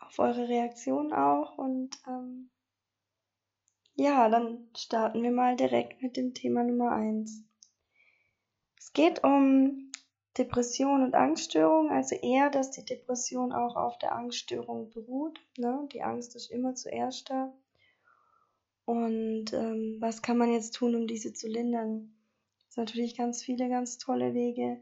auf 0.00 0.18
eure 0.18 0.48
Reaktion 0.48 1.12
auch 1.12 1.58
und 1.58 1.98
ähm, 2.06 2.50
ja, 3.94 4.28
dann 4.28 4.68
starten 4.76 5.22
wir 5.22 5.30
mal 5.30 5.56
direkt 5.56 6.02
mit 6.02 6.16
dem 6.16 6.32
Thema 6.32 6.64
Nummer 6.64 6.92
eins. 6.92 7.44
Es 8.78 8.92
geht 8.92 9.22
um 9.24 9.87
Depression 10.38 11.02
und 11.02 11.14
Angststörung, 11.14 11.90
also 11.90 12.14
eher, 12.14 12.50
dass 12.50 12.70
die 12.70 12.84
Depression 12.84 13.52
auch 13.52 13.76
auf 13.76 13.98
der 13.98 14.14
Angststörung 14.14 14.90
beruht. 14.90 15.40
Ne? 15.56 15.88
Die 15.92 16.02
Angst 16.02 16.36
ist 16.36 16.50
immer 16.50 16.74
zuerst 16.74 17.28
da. 17.28 17.52
Und 18.84 19.52
ähm, 19.52 19.96
was 20.00 20.22
kann 20.22 20.38
man 20.38 20.52
jetzt 20.52 20.74
tun, 20.74 20.94
um 20.94 21.06
diese 21.06 21.32
zu 21.32 21.48
lindern? 21.48 22.14
Es 22.68 22.74
sind 22.74 22.84
natürlich 22.84 23.16
ganz 23.16 23.42
viele 23.42 23.68
ganz 23.68 23.98
tolle 23.98 24.32
Wege, 24.32 24.80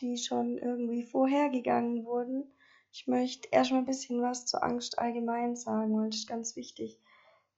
die 0.00 0.16
schon 0.16 0.58
irgendwie 0.58 1.04
vorhergegangen 1.04 2.04
wurden. 2.04 2.50
Ich 2.90 3.06
möchte 3.06 3.48
erstmal 3.52 3.80
ein 3.80 3.86
bisschen 3.86 4.22
was 4.22 4.46
zur 4.46 4.64
Angst 4.64 4.98
allgemein 4.98 5.54
sagen, 5.54 5.96
weil 5.96 6.10
das 6.10 6.20
ist 6.20 6.28
ganz 6.28 6.56
wichtig, 6.56 6.98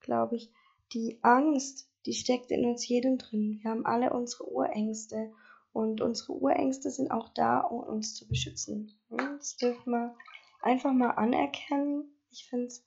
glaube 0.01 0.35
ich. 0.35 0.51
Die 0.93 1.19
Angst, 1.21 1.89
die 2.05 2.13
steckt 2.13 2.51
in 2.51 2.65
uns 2.65 2.87
jedem 2.87 3.17
drin. 3.17 3.59
Wir 3.61 3.71
haben 3.71 3.85
alle 3.85 4.11
unsere 4.11 4.51
Urängste. 4.51 5.31
Und 5.71 6.01
unsere 6.01 6.33
Urängste 6.33 6.89
sind 6.89 7.11
auch 7.11 7.29
da, 7.29 7.59
um 7.59 7.83
uns 7.83 8.15
zu 8.15 8.27
beschützen. 8.27 8.99
Das 9.09 9.57
dürfen 9.57 9.91
wir 9.91 10.15
einfach 10.61 10.91
mal 10.91 11.11
anerkennen. 11.11 12.11
Ich 12.31 12.47
finde 12.49 12.67
es 12.67 12.85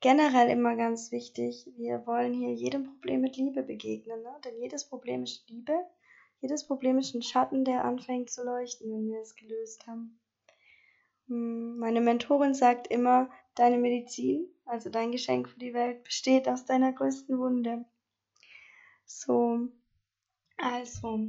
generell 0.00 0.48
immer 0.48 0.76
ganz 0.76 1.12
wichtig. 1.12 1.66
Wir 1.76 2.06
wollen 2.06 2.34
hier 2.34 2.52
jedem 2.52 2.84
Problem 2.84 3.20
mit 3.20 3.36
Liebe 3.36 3.62
begegnen, 3.62 4.22
ne? 4.22 4.36
denn 4.44 4.58
jedes 4.58 4.88
Problem 4.88 5.22
ist 5.22 5.48
Liebe. 5.48 5.74
Jedes 6.40 6.66
Problem 6.66 6.98
ist 6.98 7.14
ein 7.14 7.22
Schatten, 7.22 7.64
der 7.64 7.84
anfängt 7.84 8.30
zu 8.30 8.44
leuchten, 8.44 8.92
wenn 8.92 9.08
wir 9.08 9.20
es 9.20 9.34
gelöst 9.34 9.86
haben. 9.86 10.20
Hm, 11.28 11.78
meine 11.78 12.00
Mentorin 12.00 12.54
sagt 12.54 12.88
immer, 12.88 13.30
deine 13.54 13.78
Medizin, 13.78 14.46
also 14.66 14.90
dein 14.90 15.10
Geschenk 15.10 15.48
für 15.48 15.58
die 15.58 15.72
Welt, 15.72 16.04
besteht 16.04 16.48
aus 16.48 16.66
deiner 16.66 16.92
größten 16.92 17.38
Wunde. 17.38 17.84
So, 19.06 19.68
also, 20.58 21.20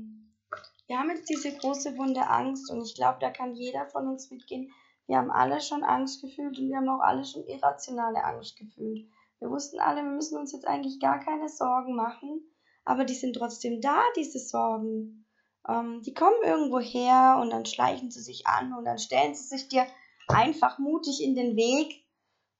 wir 0.87 0.99
haben 0.99 1.09
jetzt 1.09 1.29
diese 1.29 1.55
große 1.55 1.97
Wunde 1.97 2.27
Angst 2.27 2.69
und 2.71 2.83
ich 2.83 2.95
glaube, 2.95 3.17
da 3.19 3.31
kann 3.31 3.55
jeder 3.55 3.87
von 3.87 4.07
uns 4.07 4.29
mitgehen. 4.29 4.71
Wir 5.07 5.17
haben 5.17 5.31
alle 5.31 5.61
schon 5.61 5.83
Angst 5.83 6.21
gefühlt 6.21 6.57
und 6.57 6.67
wir 6.67 6.77
haben 6.77 6.89
auch 6.89 7.01
alle 7.01 7.25
schon 7.25 7.45
irrationale 7.45 8.23
Angst 8.23 8.57
gefühlt. 8.57 9.07
Wir 9.39 9.49
wussten 9.49 9.79
alle, 9.79 10.03
wir 10.03 10.11
müssen 10.11 10.37
uns 10.37 10.51
jetzt 10.51 10.67
eigentlich 10.67 10.99
gar 10.99 11.19
keine 11.19 11.49
Sorgen 11.49 11.95
machen, 11.95 12.41
aber 12.83 13.05
die 13.05 13.13
sind 13.13 13.35
trotzdem 13.35 13.81
da, 13.81 14.01
diese 14.15 14.39
Sorgen. 14.39 15.25
Ähm, 15.67 16.01
die 16.03 16.13
kommen 16.13 16.43
irgendwo 16.43 16.79
her 16.79 17.39
und 17.41 17.51
dann 17.51 17.65
schleichen 17.65 18.11
sie 18.11 18.21
sich 18.21 18.47
an 18.47 18.73
und 18.73 18.85
dann 18.85 18.99
stellen 18.99 19.33
sie 19.33 19.43
sich 19.43 19.67
dir 19.67 19.85
einfach 20.27 20.79
mutig 20.79 21.23
in 21.23 21.35
den 21.35 21.55
Weg 21.55 22.05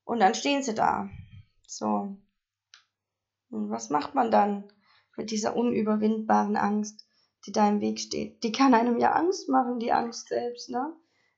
und 0.04 0.20
dann 0.20 0.36
stehen 0.36 0.64
sie 0.64 0.74
da. 0.74 1.10
So. 1.68 2.16
Und 3.50 3.70
was 3.70 3.90
macht 3.90 4.16
man 4.16 4.32
dann 4.32 4.72
mit 5.16 5.32
dieser 5.32 5.56
unüberwindbaren 5.56 6.58
Angst? 6.58 7.05
Die 7.46 7.52
da 7.52 7.68
im 7.70 7.82
Weg 7.82 8.00
steht. 8.00 8.44
Die 8.44 8.52
kann 8.52 8.74
einem 8.74 8.98
ja 8.98 9.12
Angst 9.12 9.50
machen, 9.50 9.80
die 9.80 9.92
Angst 9.92 10.30
selbst, 10.30 10.70
ne? 10.70 10.94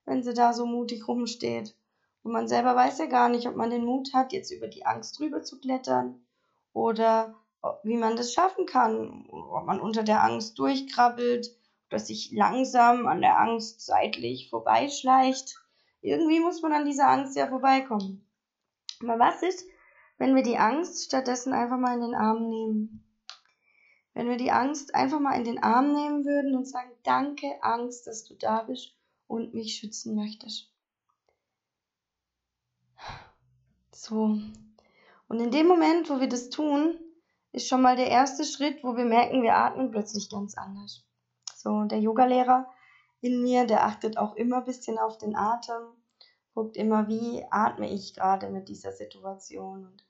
Wenn 0.06 0.24
sie 0.24 0.34
da 0.34 0.54
so 0.54 0.66
mutig 0.66 1.08
rumsteht. 1.08 1.76
Und 2.24 2.32
man 2.32 2.48
selber 2.48 2.76
weiß 2.76 2.98
ja 3.00 3.06
gar 3.06 3.30
nicht, 3.30 3.48
ob 3.48 3.56
man 3.56 3.70
den 3.70 3.86
Mut 3.86 4.14
hat, 4.14 4.32
jetzt 4.32 4.52
über 4.52 4.68
die 4.68 4.86
Angst 4.86 5.20
drüber 5.20 5.44
zu 5.44 5.60
klettern 5.60 6.26
oder 6.74 7.36
wie 7.84 7.98
man 7.98 8.16
das 8.16 8.34
schaffen 8.34 8.66
kann. 8.66 9.28
Ob 9.30 9.66
man 9.66 9.80
unter 9.80 10.04
der 10.04 10.24
Angst 10.24 10.60
durchkrabbelt 10.60 11.56
oder 11.90 12.00
sich 12.00 12.32
langsam 12.32 13.08
an 13.08 13.22
der 13.22 13.40
Angst 13.40 13.86
seitlich 13.86 14.50
vorbeischleicht. 14.50 15.56
Irgendwie 16.02 16.40
muss 16.40 16.62
man 16.62 16.74
an 16.74 16.86
dieser 16.86 17.10
Angst 17.10 17.36
ja 17.36 17.48
vorbeikommen. 17.48 18.26
Aber 19.02 19.20
was 19.20 19.42
ist, 19.44 19.66
wenn 20.18 20.36
wir 20.36 20.44
die 20.44 20.58
Angst 20.58 21.06
stattdessen 21.06 21.54
einfach 21.54 21.78
mal 21.78 21.96
in 21.96 22.02
den 22.02 22.16
Arm 22.16 22.50
nehmen? 22.50 23.07
Wenn 24.18 24.30
wir 24.30 24.38
die 24.38 24.50
Angst 24.50 24.96
einfach 24.96 25.20
mal 25.20 25.38
in 25.38 25.44
den 25.44 25.62
Arm 25.62 25.94
nehmen 25.94 26.26
würden 26.26 26.56
und 26.56 26.68
sagen, 26.68 26.90
danke 27.04 27.62
Angst, 27.62 28.08
dass 28.08 28.24
du 28.24 28.34
da 28.34 28.64
bist 28.64 28.96
und 29.28 29.54
mich 29.54 29.76
schützen 29.76 30.16
möchtest. 30.16 30.72
So. 33.92 34.40
Und 35.28 35.40
in 35.40 35.52
dem 35.52 35.68
Moment, 35.68 36.10
wo 36.10 36.20
wir 36.20 36.28
das 36.28 36.50
tun, 36.50 37.00
ist 37.52 37.68
schon 37.68 37.84
mal 37.84 37.96
der 37.96 38.08
erste 38.08 38.44
Schritt, 38.44 38.84
wo 38.84 38.98
wir 38.98 39.06
merken, 39.06 39.44
wir 39.44 39.56
atmen 39.56 39.92
plötzlich 39.92 40.32
ganz 40.32 40.58
anders. 40.58 41.06
So, 41.56 41.84
der 41.84 42.00
Yogalehrer 42.00 42.68
in 43.22 43.44
mir, 43.44 43.68
der 43.68 43.86
achtet 43.86 44.18
auch 44.18 44.36
immer 44.36 44.58
ein 44.58 44.66
bisschen 44.66 44.98
auf 44.98 45.20
den 45.20 45.36
Atem, 45.36 45.84
guckt 46.56 46.76
immer, 46.76 47.08
wie 47.08 47.46
atme 47.52 47.88
ich 47.88 48.16
gerade 48.16 48.50
mit 48.50 48.68
dieser 48.68 48.94
Situation. 48.94 49.86
Und 49.86 50.04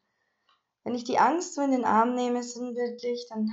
wenn 0.85 0.95
ich 0.95 1.03
die 1.03 1.19
Angst 1.19 1.55
so 1.55 1.61
in 1.61 1.71
den 1.71 1.83
Arm 1.83 2.15
nehme, 2.15 2.41
sinnbildlich, 2.41 3.27
dann 3.27 3.51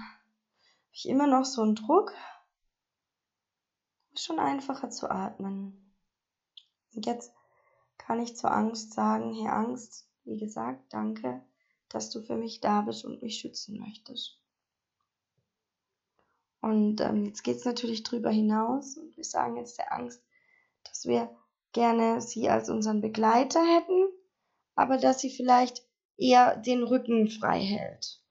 ich 0.94 1.08
immer 1.08 1.26
noch 1.26 1.44
so 1.44 1.62
einen 1.62 1.74
Druck. 1.74 2.14
Ist 4.12 4.24
schon 4.24 4.38
einfacher 4.38 4.90
zu 4.90 5.10
atmen. 5.10 5.92
Und 6.94 7.04
jetzt 7.04 7.32
kann 7.98 8.20
ich 8.20 8.36
zur 8.36 8.52
Angst 8.52 8.94
sagen, 8.94 9.34
Herr 9.34 9.56
Angst, 9.56 10.08
wie 10.22 10.38
gesagt, 10.38 10.92
danke, 10.92 11.44
dass 11.88 12.10
du 12.10 12.22
für 12.22 12.36
mich 12.36 12.60
da 12.60 12.82
bist 12.82 13.04
und 13.04 13.22
mich 13.22 13.38
schützen 13.38 13.78
möchtest. 13.80 14.40
Und 16.60 17.00
ähm, 17.00 17.26
jetzt 17.26 17.42
geht's 17.42 17.64
natürlich 17.64 18.04
drüber 18.04 18.30
hinaus 18.30 18.96
und 18.96 19.16
wir 19.16 19.24
sagen 19.24 19.56
jetzt 19.56 19.78
der 19.78 19.92
Angst, 19.92 20.22
dass 20.84 21.04
wir 21.06 21.36
gerne 21.72 22.20
sie 22.20 22.48
als 22.48 22.70
unseren 22.70 23.00
Begleiter 23.00 23.60
hätten, 23.60 24.08
aber 24.76 24.96
dass 24.96 25.20
sie 25.20 25.30
vielleicht 25.30 25.84
eher 26.16 26.56
den 26.56 26.84
Rücken 26.84 27.28
frei 27.28 27.60
hält 27.60 28.23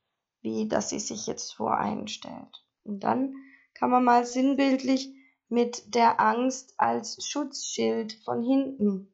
wie 0.44 0.68
dass 0.68 0.90
sie 0.90 1.00
sich 1.00 1.26
jetzt 1.26 1.54
voreinstellt. 1.54 2.64
Und 2.84 3.00
dann 3.04 3.34
kann 3.74 3.90
man 3.90 4.04
mal 4.04 4.26
sinnbildlich 4.26 5.12
mit 5.50 5.96
der 5.96 6.20
Angst 6.20 6.76
als 6.78 7.26
Schutzschild 7.26 8.14
von 8.26 8.44
hinten 8.44 9.14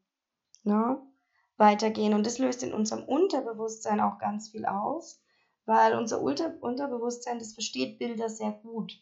ne, 0.63 1.01
weitergehen. 1.57 2.13
Und 2.13 2.25
das 2.25 2.39
löst 2.39 2.63
in 2.63 2.73
unserem 2.73 3.03
Unterbewusstsein 3.03 3.99
auch 3.99 4.17
ganz 4.17 4.49
viel 4.49 4.65
aus, 4.65 5.21
weil 5.65 5.95
unser 5.95 6.21
Unter 6.21 6.55
Unterbewusstsein, 6.61 7.39
das 7.39 7.53
versteht 7.53 7.99
Bilder 7.99 8.29
sehr 8.29 8.51
gut. 8.51 9.01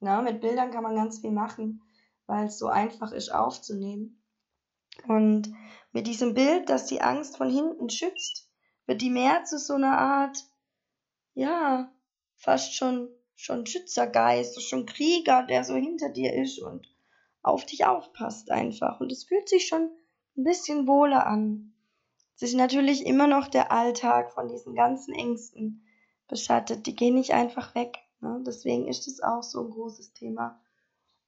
Ne, 0.00 0.22
mit 0.22 0.40
Bildern 0.40 0.70
kann 0.70 0.82
man 0.82 0.94
ganz 0.94 1.20
viel 1.20 1.32
machen, 1.32 1.82
weil 2.26 2.46
es 2.46 2.58
so 2.58 2.68
einfach 2.68 3.12
ist 3.12 3.30
aufzunehmen. 3.30 4.22
Und 5.06 5.52
mit 5.92 6.06
diesem 6.06 6.34
Bild, 6.34 6.68
das 6.68 6.86
die 6.86 7.02
Angst 7.02 7.36
von 7.36 7.50
hinten 7.50 7.90
schützt, 7.90 8.48
wird 8.86 9.02
die 9.02 9.10
mehr 9.10 9.44
zu 9.44 9.58
so 9.58 9.74
einer 9.74 9.98
Art 9.98 10.38
ja, 11.38 11.88
fast 12.34 12.74
schon, 12.74 13.08
schon 13.36 13.64
Schützergeist, 13.64 14.60
schon 14.60 14.86
Krieger, 14.86 15.44
der 15.44 15.62
so 15.62 15.76
hinter 15.76 16.08
dir 16.08 16.34
ist 16.34 16.58
und 16.58 16.88
auf 17.42 17.64
dich 17.64 17.86
aufpasst 17.86 18.50
einfach. 18.50 19.00
Und 19.00 19.12
es 19.12 19.22
fühlt 19.22 19.48
sich 19.48 19.68
schon 19.68 19.88
ein 20.36 20.42
bisschen 20.42 20.88
wohler 20.88 21.28
an. 21.28 21.72
Es 22.34 22.42
ist 22.42 22.54
natürlich 22.54 23.06
immer 23.06 23.28
noch 23.28 23.46
der 23.46 23.70
Alltag 23.70 24.32
von 24.32 24.48
diesen 24.48 24.74
ganzen 24.74 25.14
Ängsten, 25.14 25.84
beschattet, 26.26 26.86
die 26.86 26.96
gehen 26.96 27.14
nicht 27.14 27.32
einfach 27.32 27.74
weg. 27.76 27.98
Ne? 28.20 28.42
Deswegen 28.44 28.88
ist 28.88 29.06
es 29.06 29.22
auch 29.22 29.44
so 29.44 29.62
ein 29.62 29.70
großes 29.70 30.12
Thema, 30.14 30.60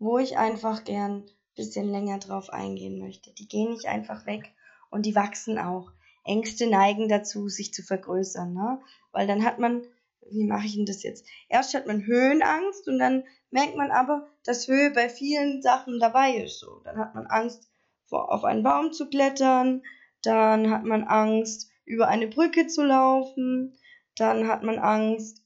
wo 0.00 0.18
ich 0.18 0.36
einfach 0.36 0.82
gern 0.82 1.22
ein 1.22 1.30
bisschen 1.54 1.88
länger 1.88 2.18
drauf 2.18 2.50
eingehen 2.50 2.98
möchte. 2.98 3.32
Die 3.32 3.46
gehen 3.46 3.70
nicht 3.70 3.86
einfach 3.86 4.26
weg 4.26 4.52
und 4.90 5.06
die 5.06 5.14
wachsen 5.14 5.56
auch. 5.58 5.92
Ängste 6.24 6.68
neigen 6.68 7.08
dazu, 7.08 7.48
sich 7.48 7.72
zu 7.72 7.82
vergrößern, 7.82 8.52
ne? 8.52 8.80
Weil 9.12 9.26
dann 9.26 9.44
hat 9.44 9.58
man, 9.58 9.82
wie 10.30 10.44
mache 10.44 10.66
ich 10.66 10.76
denn 10.76 10.86
das 10.86 11.02
jetzt? 11.02 11.26
Erst 11.48 11.74
hat 11.74 11.86
man 11.86 12.06
Höhenangst 12.06 12.88
und 12.88 12.98
dann 12.98 13.24
merkt 13.50 13.76
man 13.76 13.90
aber, 13.90 14.28
dass 14.44 14.68
Höhe 14.68 14.90
bei 14.90 15.08
vielen 15.08 15.62
Sachen 15.62 15.98
dabei 15.98 16.36
ist. 16.36 16.60
So, 16.60 16.80
dann 16.84 16.98
hat 16.98 17.14
man 17.14 17.26
Angst, 17.26 17.68
vor, 18.06 18.32
auf 18.32 18.44
einen 18.44 18.62
Baum 18.62 18.92
zu 18.92 19.08
klettern, 19.08 19.82
dann 20.22 20.70
hat 20.70 20.84
man 20.84 21.04
Angst, 21.04 21.70
über 21.84 22.08
eine 22.08 22.28
Brücke 22.28 22.66
zu 22.66 22.84
laufen, 22.84 23.76
dann 24.16 24.48
hat 24.48 24.62
man 24.62 24.78
Angst, 24.78 25.44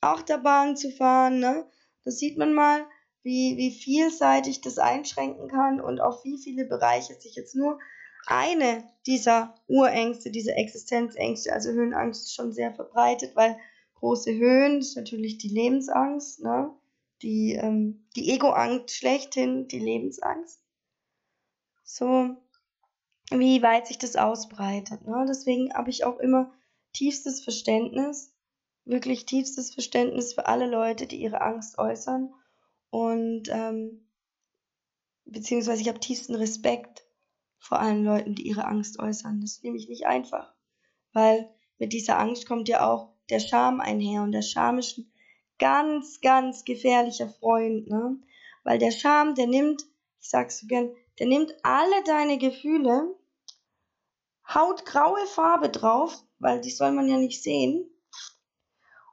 Achterbahn 0.00 0.76
zu 0.76 0.90
fahren, 0.90 1.40
ne? 1.40 1.66
Das 2.04 2.18
sieht 2.18 2.38
man 2.38 2.52
mal, 2.52 2.86
wie, 3.22 3.56
wie 3.56 3.72
vielseitig 3.72 4.60
das 4.60 4.78
einschränken 4.78 5.48
kann 5.48 5.80
und 5.80 6.00
auf 6.00 6.22
wie 6.24 6.38
viele 6.38 6.64
Bereiche 6.64 7.14
sich 7.14 7.34
jetzt 7.34 7.56
nur 7.56 7.80
eine 8.26 8.84
dieser 9.06 9.54
Urängste, 9.68 10.30
diese 10.30 10.54
Existenzängste, 10.54 11.52
also 11.52 11.70
Höhenangst, 11.70 12.22
ist 12.22 12.34
schon 12.34 12.52
sehr 12.52 12.74
verbreitet, 12.74 13.36
weil 13.36 13.56
große 13.94 14.34
Höhen 14.34 14.78
ist 14.80 14.96
natürlich 14.96 15.38
die 15.38 15.48
Lebensangst, 15.48 16.42
ne? 16.42 16.72
die, 17.22 17.54
ähm, 17.54 18.06
die 18.16 18.32
Egoangst 18.32 18.94
schlechthin, 18.94 19.68
die 19.68 19.78
Lebensangst. 19.78 20.60
So, 21.84 22.36
wie 23.30 23.62
weit 23.62 23.86
sich 23.86 23.98
das 23.98 24.16
ausbreitet. 24.16 25.06
Ne? 25.06 25.24
Deswegen 25.28 25.72
habe 25.72 25.90
ich 25.90 26.04
auch 26.04 26.18
immer 26.18 26.52
tiefstes 26.92 27.42
Verständnis, 27.42 28.34
wirklich 28.84 29.26
tiefstes 29.26 29.72
Verständnis 29.72 30.34
für 30.34 30.46
alle 30.46 30.66
Leute, 30.66 31.06
die 31.06 31.20
ihre 31.20 31.40
Angst 31.40 31.78
äußern. 31.78 32.34
Und 32.90 33.44
ähm, 33.50 34.08
beziehungsweise 35.24 35.82
ich 35.82 35.88
habe 35.88 36.00
tiefsten 36.00 36.34
Respekt 36.34 37.05
vor 37.66 37.80
allen 37.80 38.04
Leuten, 38.04 38.34
die 38.34 38.46
ihre 38.46 38.64
Angst 38.64 38.98
äußern. 38.98 39.40
Das 39.40 39.52
ist 39.52 39.64
nämlich 39.64 39.88
nicht 39.88 40.06
einfach, 40.06 40.54
weil 41.12 41.50
mit 41.78 41.92
dieser 41.92 42.18
Angst 42.18 42.46
kommt 42.46 42.68
ja 42.68 42.88
auch 42.88 43.12
der 43.28 43.40
Scham 43.40 43.80
einher 43.80 44.22
und 44.22 44.32
der 44.32 44.42
Scham 44.42 44.78
ist 44.78 44.98
ein 44.98 45.12
ganz, 45.58 46.20
ganz 46.20 46.64
gefährlicher 46.64 47.28
Freund, 47.28 47.88
ne? 47.88 48.20
Weil 48.62 48.78
der 48.78 48.92
Scham, 48.92 49.34
der 49.34 49.46
nimmt, 49.46 49.82
ich 50.20 50.30
sag's 50.30 50.60
so 50.60 50.66
gern, 50.66 50.90
der 51.18 51.26
nimmt 51.26 51.54
alle 51.62 52.04
deine 52.04 52.38
Gefühle, 52.38 53.14
haut 54.48 54.84
graue 54.84 55.26
Farbe 55.26 55.68
drauf, 55.68 56.22
weil 56.38 56.60
die 56.60 56.70
soll 56.70 56.92
man 56.92 57.08
ja 57.08 57.16
nicht 57.16 57.42
sehen, 57.42 57.90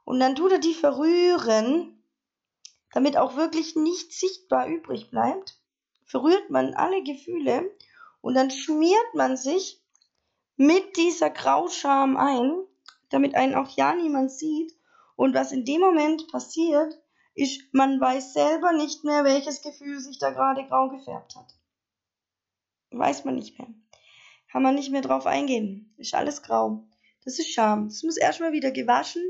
und 0.04 0.20
dann 0.20 0.36
tut 0.36 0.52
er 0.52 0.58
die 0.58 0.74
verrühren, 0.74 2.02
damit 2.92 3.16
auch 3.16 3.36
wirklich 3.36 3.74
nichts 3.74 4.20
sichtbar 4.20 4.68
übrig 4.68 5.10
bleibt. 5.10 5.58
Verrührt 6.04 6.50
man 6.50 6.74
alle 6.74 7.02
Gefühle 7.02 7.70
und 8.24 8.32
dann 8.32 8.50
schmiert 8.50 9.14
man 9.14 9.36
sich 9.36 9.82
mit 10.56 10.96
dieser 10.96 11.28
Grauscham 11.28 12.16
ein, 12.16 12.54
damit 13.10 13.34
einen 13.34 13.54
auch 13.54 13.68
ja 13.76 13.94
niemand 13.94 14.32
sieht. 14.32 14.72
Und 15.14 15.34
was 15.34 15.52
in 15.52 15.66
dem 15.66 15.82
Moment 15.82 16.26
passiert, 16.32 16.98
ist, 17.34 17.60
man 17.72 18.00
weiß 18.00 18.32
selber 18.32 18.72
nicht 18.72 19.04
mehr, 19.04 19.24
welches 19.24 19.60
Gefühl 19.60 20.00
sich 20.00 20.18
da 20.18 20.30
gerade 20.30 20.66
grau 20.66 20.88
gefärbt 20.88 21.36
hat. 21.36 21.54
Weiß 22.92 23.26
man 23.26 23.34
nicht 23.34 23.58
mehr. 23.58 23.68
Kann 24.50 24.62
man 24.62 24.74
nicht 24.74 24.90
mehr 24.90 25.02
drauf 25.02 25.26
eingehen. 25.26 25.94
Ist 25.98 26.14
alles 26.14 26.40
grau. 26.40 26.88
Das 27.26 27.38
ist 27.38 27.52
Scham. 27.52 27.88
Das 27.88 28.02
muss 28.04 28.16
erstmal 28.16 28.52
wieder 28.52 28.70
gewaschen 28.70 29.22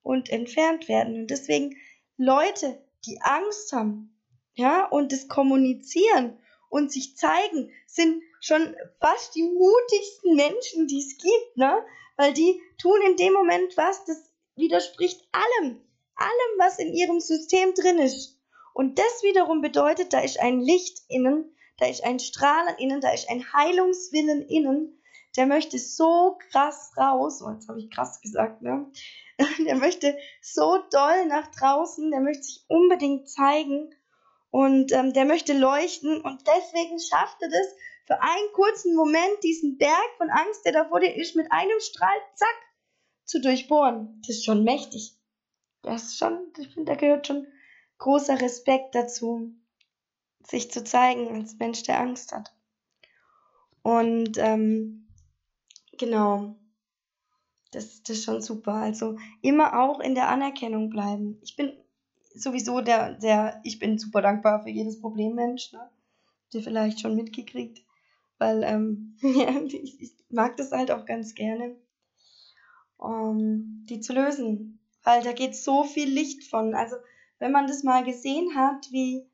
und 0.00 0.30
entfernt 0.30 0.86
werden. 0.86 1.22
Und 1.22 1.26
deswegen 1.26 1.76
Leute, 2.16 2.80
die 3.04 3.20
Angst 3.20 3.72
haben, 3.72 4.16
ja, 4.54 4.86
und 4.86 5.10
das 5.10 5.26
kommunizieren 5.26 6.38
und 6.68 6.92
sich 6.92 7.16
zeigen, 7.16 7.72
sind 7.86 8.22
schon 8.40 8.76
fast 9.00 9.34
die 9.34 9.42
mutigsten 9.42 10.36
Menschen, 10.36 10.86
die 10.86 10.98
es 10.98 11.16
gibt, 11.18 11.56
ne? 11.56 11.84
Weil 12.16 12.32
die 12.32 12.60
tun 12.80 13.00
in 13.06 13.16
dem 13.16 13.32
Moment 13.32 13.76
was, 13.76 14.04
das 14.04 14.32
widerspricht 14.56 15.26
allem, 15.32 15.80
allem, 16.16 16.58
was 16.58 16.78
in 16.78 16.92
ihrem 16.92 17.20
System 17.20 17.74
drin 17.74 17.98
ist. 17.98 18.38
Und 18.74 18.98
das 18.98 19.22
wiederum 19.22 19.60
bedeutet, 19.60 20.12
da 20.12 20.20
ist 20.20 20.38
ein 20.40 20.60
Licht 20.60 21.02
innen, 21.08 21.52
da 21.78 21.86
ist 21.86 22.04
ein 22.04 22.18
Strahlen 22.18 22.76
innen, 22.78 23.00
da 23.00 23.12
ist 23.12 23.28
ein 23.30 23.52
Heilungswillen 23.52 24.42
innen, 24.48 25.00
der 25.36 25.46
möchte 25.46 25.78
so 25.78 26.38
krass 26.50 26.92
raus, 26.96 27.42
oh, 27.42 27.50
jetzt 27.52 27.68
habe 27.68 27.78
ich 27.78 27.90
krass 27.90 28.20
gesagt, 28.20 28.62
ne? 28.62 28.90
Der 29.64 29.76
möchte 29.76 30.18
so 30.42 30.78
doll 30.90 31.26
nach 31.26 31.46
draußen, 31.52 32.10
der 32.10 32.18
möchte 32.18 32.42
sich 32.42 32.64
unbedingt 32.66 33.28
zeigen 33.28 33.94
und 34.50 34.90
ähm, 34.90 35.12
der 35.12 35.26
möchte 35.26 35.56
leuchten 35.56 36.20
und 36.20 36.42
deswegen 36.44 36.98
schafft 36.98 37.40
er 37.40 37.48
das 37.48 37.68
für 38.08 38.22
einen 38.22 38.52
kurzen 38.54 38.96
Moment 38.96 39.44
diesen 39.44 39.76
Berg 39.76 40.08
von 40.16 40.30
Angst, 40.30 40.64
der 40.64 40.72
da 40.72 40.86
vor 40.86 40.98
dir 40.98 41.14
ist, 41.14 41.36
mit 41.36 41.52
einem 41.52 41.78
Strahl, 41.78 42.16
zack, 42.34 42.56
zu 43.26 43.38
durchbohren. 43.38 44.22
Das 44.26 44.36
ist 44.36 44.46
schon 44.46 44.64
mächtig. 44.64 45.14
Das 45.82 46.04
ist 46.04 46.18
schon, 46.18 46.50
ich 46.56 46.72
finde, 46.72 46.92
da 46.92 46.98
gehört 46.98 47.26
schon 47.26 47.46
großer 47.98 48.40
Respekt 48.40 48.94
dazu, 48.94 49.52
sich 50.42 50.70
zu 50.70 50.84
zeigen 50.84 51.28
als 51.28 51.58
Mensch, 51.58 51.82
der 51.82 52.00
Angst 52.00 52.32
hat. 52.32 52.50
Und 53.82 54.38
ähm, 54.38 55.06
genau, 55.98 56.56
das, 57.72 58.02
das 58.04 58.16
ist 58.16 58.24
schon 58.24 58.40
super. 58.40 58.72
Also 58.72 59.18
immer 59.42 59.78
auch 59.78 60.00
in 60.00 60.14
der 60.14 60.28
Anerkennung 60.30 60.88
bleiben. 60.88 61.38
Ich 61.42 61.56
bin 61.56 61.76
sowieso 62.34 62.80
der, 62.80 63.18
der, 63.18 63.60
ich 63.64 63.78
bin 63.78 63.98
super 63.98 64.22
dankbar 64.22 64.62
für 64.62 64.70
jedes 64.70 64.98
Problemmensch, 64.98 65.74
ne? 65.74 65.80
Habt 65.80 66.54
ihr 66.54 66.62
vielleicht 66.62 67.00
schon 67.00 67.14
mitgekriegt. 67.14 67.84
Weil, 68.38 68.62
ähm, 68.62 69.16
ja, 69.20 69.60
ich, 69.62 70.00
ich 70.00 70.12
mag 70.30 70.56
das 70.56 70.72
halt 70.72 70.90
auch 70.90 71.04
ganz 71.04 71.34
gerne, 71.34 71.76
um 72.96 73.84
die 73.88 74.00
zu 74.00 74.12
lösen. 74.12 74.80
Weil 75.02 75.22
da 75.22 75.32
geht 75.32 75.56
so 75.56 75.84
viel 75.84 76.08
Licht 76.08 76.48
von. 76.48 76.74
Also, 76.74 76.96
wenn 77.38 77.52
man 77.52 77.66
das 77.66 77.82
mal 77.82 78.04
gesehen 78.04 78.54
hat, 78.54 78.90
wie, 78.90 79.26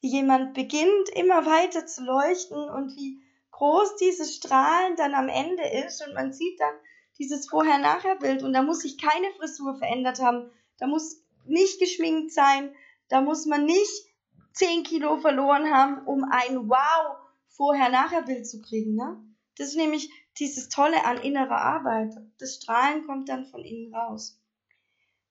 wie 0.00 0.08
jemand 0.08 0.54
beginnt, 0.54 1.08
immer 1.14 1.44
weiter 1.44 1.86
zu 1.86 2.04
leuchten 2.04 2.68
und 2.68 2.96
wie 2.96 3.20
groß 3.50 3.96
dieses 3.96 4.36
Strahlen 4.36 4.96
dann 4.96 5.14
am 5.14 5.28
Ende 5.28 5.64
ist 5.84 6.06
und 6.06 6.14
man 6.14 6.32
sieht 6.32 6.60
dann 6.60 6.74
dieses 7.18 7.48
Vorher-Nachher-Bild 7.48 8.44
und 8.44 8.52
da 8.52 8.62
muss 8.62 8.80
sich 8.80 8.96
keine 8.96 9.30
Frisur 9.36 9.76
verändert 9.76 10.20
haben, 10.20 10.50
da 10.78 10.86
muss 10.86 11.20
nicht 11.44 11.80
geschminkt 11.80 12.32
sein, 12.32 12.72
da 13.08 13.20
muss 13.20 13.46
man 13.46 13.64
nicht 13.64 14.06
10 14.52 14.84
Kilo 14.84 15.18
verloren 15.18 15.72
haben, 15.72 16.06
um 16.06 16.24
ein 16.24 16.68
Wow 16.68 17.16
Vorher-Nachher-Bild 17.58 18.48
zu 18.48 18.62
kriegen. 18.62 18.94
Ne? 18.94 19.22
Das 19.56 19.68
ist 19.68 19.76
nämlich 19.76 20.10
dieses 20.38 20.68
Tolle 20.68 21.04
an 21.04 21.18
innerer 21.18 21.60
Arbeit. 21.60 22.14
Das 22.38 22.54
Strahlen 22.54 23.04
kommt 23.06 23.28
dann 23.28 23.44
von 23.44 23.62
innen 23.62 23.94
raus. 23.94 24.40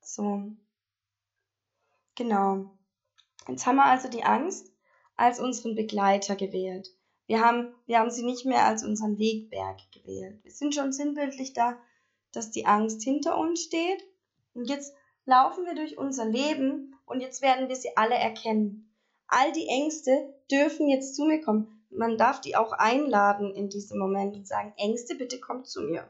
So. 0.02 0.52
Genau. 2.16 2.72
Jetzt 3.48 3.66
haben 3.66 3.78
wir 3.78 3.86
also 3.86 4.10
die 4.10 4.24
Angst 4.24 4.72
als 5.16 5.40
unseren 5.40 5.76
Begleiter 5.76 6.36
gewählt. 6.36 6.90
Wir 7.28 7.42
haben, 7.42 7.74
wir 7.86 8.00
haben 8.00 8.12
sie 8.12 8.24
nicht 8.24 8.46
mehr 8.46 8.66
als 8.66 8.84
unseren 8.84 9.18
Wegberg 9.18 9.80
gewählt. 9.92 10.44
Wir 10.44 10.52
sind 10.52 10.76
schon 10.76 10.92
sinnbildlich 10.92 11.54
da, 11.54 11.78
dass 12.34 12.52
die 12.52 12.66
Angst 12.66 13.04
hinter 13.04 13.38
uns 13.38 13.62
steht. 13.64 14.04
Und 14.54 14.70
jetzt 14.70 14.94
laufen 15.26 15.66
wir 15.66 15.76
durch 15.76 15.98
unser 15.98 16.26
Leben 16.26 16.96
und 17.06 17.22
jetzt 17.22 17.42
werden 17.42 17.70
wir 17.70 17.76
sie 17.76 17.96
alle 17.96 18.16
erkennen. 18.16 18.94
All 19.28 19.52
die 19.54 19.68
Ängste 19.68 20.34
dürfen 20.52 20.90
jetzt 20.90 21.16
zu 21.16 21.26
mir 21.26 21.42
kommen. 21.42 21.77
Man 21.90 22.18
darf 22.18 22.42
die 22.42 22.56
auch 22.56 22.74
einladen 22.74 23.54
in 23.54 23.70
diesem 23.70 24.00
Moment 24.00 24.36
und 24.36 24.48
sagen, 24.48 24.74
Ängste, 24.78 25.16
bitte 25.16 25.40
kommt 25.40 25.68
zu 25.68 25.82
mir. 25.82 26.10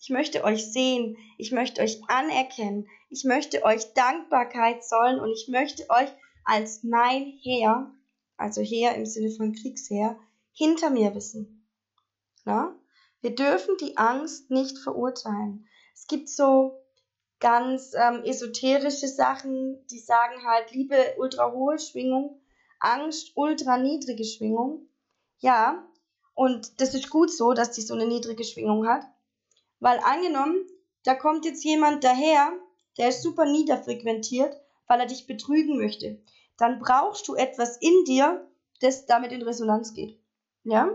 Ich 0.00 0.10
möchte 0.10 0.44
euch 0.44 0.72
sehen, 0.72 1.16
ich 1.38 1.52
möchte 1.52 1.82
euch 1.82 2.00
anerkennen, 2.08 2.86
ich 3.10 3.24
möchte 3.24 3.64
euch 3.64 3.92
Dankbarkeit 3.94 4.84
zollen 4.84 5.18
und 5.18 5.32
ich 5.32 5.48
möchte 5.48 5.88
euch 5.90 6.08
als 6.44 6.84
mein 6.84 7.24
Heer, 7.42 7.90
also 8.36 8.60
Heer 8.60 8.94
im 8.94 9.06
Sinne 9.06 9.30
von 9.30 9.52
Kriegsheer, 9.52 10.18
hinter 10.52 10.90
mir 10.90 11.14
wissen. 11.14 11.66
Na? 12.44 12.74
Wir 13.20 13.34
dürfen 13.34 13.76
die 13.80 13.96
Angst 13.96 14.50
nicht 14.50 14.78
verurteilen. 14.78 15.66
Es 15.94 16.06
gibt 16.06 16.28
so 16.28 16.78
ganz 17.40 17.92
ähm, 17.94 18.22
esoterische 18.24 19.08
Sachen, 19.08 19.84
die 19.88 19.98
sagen 19.98 20.44
halt 20.46 20.70
Liebe 20.72 20.96
ultra 21.18 21.50
hohe 21.52 21.78
Schwingung, 21.78 22.40
Angst 22.78 23.32
ultra 23.34 23.78
niedrige 23.78 24.24
Schwingung. 24.24 24.88
Ja, 25.38 25.86
und 26.34 26.80
das 26.80 26.94
ist 26.94 27.10
gut 27.10 27.30
so, 27.30 27.52
dass 27.52 27.72
die 27.72 27.82
so 27.82 27.94
eine 27.94 28.06
niedrige 28.06 28.44
Schwingung 28.44 28.86
hat, 28.86 29.04
weil 29.80 29.98
angenommen, 30.00 30.66
da 31.04 31.14
kommt 31.14 31.44
jetzt 31.44 31.64
jemand 31.64 32.04
daher, 32.04 32.52
der 32.98 33.08
ist 33.08 33.22
super 33.22 33.44
niederfrequentiert, 33.44 34.54
weil 34.86 35.00
er 35.00 35.06
dich 35.06 35.26
betrügen 35.26 35.78
möchte, 35.78 36.22
dann 36.56 36.78
brauchst 36.78 37.28
du 37.28 37.34
etwas 37.34 37.76
in 37.78 38.04
dir, 38.04 38.48
das 38.80 39.06
damit 39.06 39.32
in 39.32 39.42
Resonanz 39.42 39.94
geht. 39.94 40.18
Ja? 40.64 40.90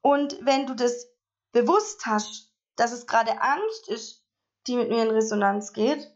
Und 0.00 0.38
wenn 0.44 0.66
du 0.66 0.74
das 0.74 1.08
bewusst 1.52 2.06
hast, 2.06 2.52
dass 2.76 2.92
es 2.92 3.06
gerade 3.06 3.40
Angst 3.40 3.88
ist, 3.88 4.24
die 4.66 4.76
mit 4.76 4.88
mir 4.90 5.02
in 5.02 5.10
Resonanz 5.10 5.72
geht, 5.72 6.12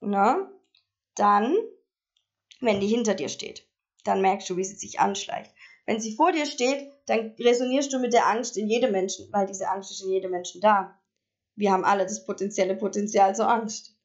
ne, 0.00 0.50
dann, 1.14 1.56
wenn 2.60 2.80
die 2.80 2.86
hinter 2.86 3.14
dir 3.14 3.28
steht, 3.28 3.66
dann 4.04 4.22
merkst 4.22 4.48
du, 4.48 4.56
wie 4.56 4.64
sie 4.64 4.76
sich 4.76 5.00
anschleicht. 5.00 5.52
Wenn 5.88 6.00
sie 6.00 6.14
vor 6.14 6.32
dir 6.32 6.44
steht, 6.44 6.92
dann 7.06 7.34
resonierst 7.38 7.90
du 7.94 7.98
mit 7.98 8.12
der 8.12 8.26
Angst 8.26 8.58
in 8.58 8.68
jedem 8.68 8.92
Menschen, 8.92 9.32
weil 9.32 9.46
diese 9.46 9.70
Angst 9.70 9.90
ist 9.90 10.02
in 10.02 10.10
jedem 10.10 10.32
Menschen 10.32 10.60
da. 10.60 11.00
Wir 11.56 11.72
haben 11.72 11.86
alle 11.86 12.02
das 12.02 12.26
potenzielle 12.26 12.76
Potenzial 12.76 13.34
zur 13.34 13.48
Angst. 13.48 13.96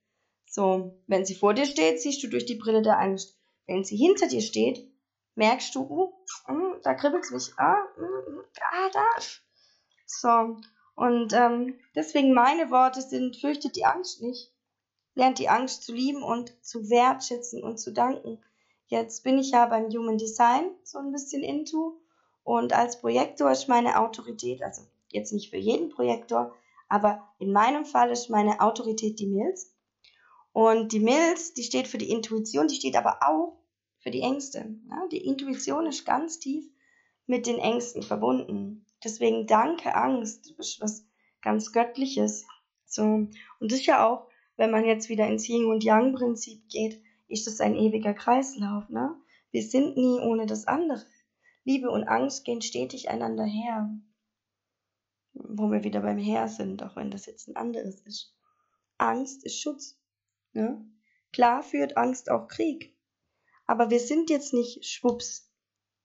So, 0.46 0.98
wenn 1.08 1.26
sie 1.26 1.36
vor 1.36 1.54
dir 1.54 1.66
steht, 1.66 2.00
siehst 2.00 2.24
du 2.24 2.30
durch 2.30 2.46
die 2.46 2.56
Brille 2.56 2.84
der 2.84 3.00
Angst. 3.00 3.38
Wenn 3.68 3.84
sie 3.84 3.98
hinter 3.98 4.28
dir 4.28 4.40
steht, 4.40 4.90
merkst 5.36 5.76
du, 5.76 5.82
uh, 5.82 6.14
uh 6.48 6.76
da 6.84 6.94
kribbelt's 6.94 7.32
mich, 7.32 7.52
ah, 7.58 7.84
uh, 7.98 8.44
ah, 8.62 8.90
da. 8.94 9.22
So, 10.06 10.62
und 10.96 11.34
ähm, 11.34 11.78
deswegen 11.96 12.34
meine 12.34 12.72
Worte 12.72 13.02
sind, 13.02 13.36
fürchtet 13.36 13.76
die 13.76 13.84
Angst 13.84 14.22
nicht. 14.22 14.54
Lernt 15.16 15.38
die 15.38 15.50
Angst 15.50 15.84
zu 15.84 15.94
lieben 15.94 16.24
und 16.24 16.56
zu 16.64 16.90
wertschätzen 16.90 17.62
und 17.62 17.78
zu 17.78 17.92
danken. 17.92 18.42
Jetzt 18.94 19.24
bin 19.24 19.40
ich 19.40 19.50
ja 19.50 19.66
beim 19.66 19.90
Human 19.90 20.20
Design 20.20 20.70
so 20.84 21.00
ein 21.00 21.12
bisschen 21.12 21.42
into 21.42 22.00
und 22.44 22.74
als 22.74 23.02
Projektor 23.02 23.50
ist 23.50 23.68
meine 23.68 24.00
Autorität, 24.00 24.62
also 24.62 24.84
jetzt 25.10 25.34
nicht 25.34 25.50
für 25.50 25.58
jeden 25.58 25.90
Projektor, 25.90 26.54
aber 26.90 27.28
in 27.40 27.52
meinem 27.52 27.86
Fall 27.86 28.12
ist 28.12 28.30
meine 28.30 28.62
Autorität 28.62 29.18
die 29.18 29.26
Milz. 29.26 29.74
Und 30.52 30.92
die 30.92 31.00
Milz, 31.00 31.56
die 31.56 31.64
steht 31.64 31.88
für 31.88 31.98
die 31.98 32.12
Intuition, 32.12 32.68
die 32.68 32.76
steht 32.76 32.96
aber 32.96 33.18
auch 33.24 33.58
für 33.98 34.12
die 34.12 34.22
Ängste. 34.22 34.76
Ja, 34.88 35.08
die 35.12 35.26
Intuition 35.26 35.88
ist 35.88 36.06
ganz 36.06 36.38
tief 36.38 36.64
mit 37.26 37.48
den 37.48 37.58
Ängsten 37.58 38.04
verbunden. 38.04 38.86
Deswegen 39.04 39.48
danke 39.48 39.96
Angst, 39.96 40.48
du 40.48 40.56
bist 40.56 40.80
was 40.82 41.04
ganz 41.42 41.72
Göttliches. 41.72 42.46
So. 42.86 43.02
Und 43.02 43.32
das 43.60 43.80
ist 43.80 43.88
ja 43.88 44.08
auch, 44.08 44.28
wenn 44.56 44.70
man 44.70 44.86
jetzt 44.86 45.10
wieder 45.10 45.28
ins 45.28 45.50
Yin 45.50 45.66
und 45.66 45.84
Yang 45.84 46.14
Prinzip 46.14 46.70
geht, 46.70 47.02
ist 47.34 47.48
das 47.48 47.60
ein 47.60 47.76
ewiger 47.76 48.14
Kreislauf, 48.14 48.88
ne? 48.90 49.16
Wir 49.52 49.64
sind 49.64 49.98
nie 49.98 50.20
ohne 50.20 50.46
das 50.46 50.68
andere. 50.68 51.06
Liebe 51.64 51.90
und 51.90 52.08
Angst 52.08 52.46
gehen 52.46 52.62
stetig 52.62 53.10
einander 53.10 53.46
her. 53.46 53.90
Wo 55.34 55.72
wir 55.72 55.84
wieder 55.84 56.02
beim 56.02 56.18
Her 56.18 56.48
sind, 56.48 56.84
auch 56.84 56.96
wenn 56.96 57.12
das 57.12 57.26
jetzt 57.26 57.48
ein 57.48 57.56
anderes 57.56 58.02
ist. 58.02 58.36
Angst 58.98 59.44
ist 59.46 59.60
Schutz. 59.60 60.00
Ne? 60.54 60.86
Klar 61.32 61.64
führt 61.64 61.98
Angst 61.98 62.30
auch 62.30 62.48
Krieg. 62.48 62.96
Aber 63.66 63.90
wir 63.90 64.00
sind 64.00 64.30
jetzt 64.30 64.54
nicht 64.54 64.86
schwupps 64.86 65.54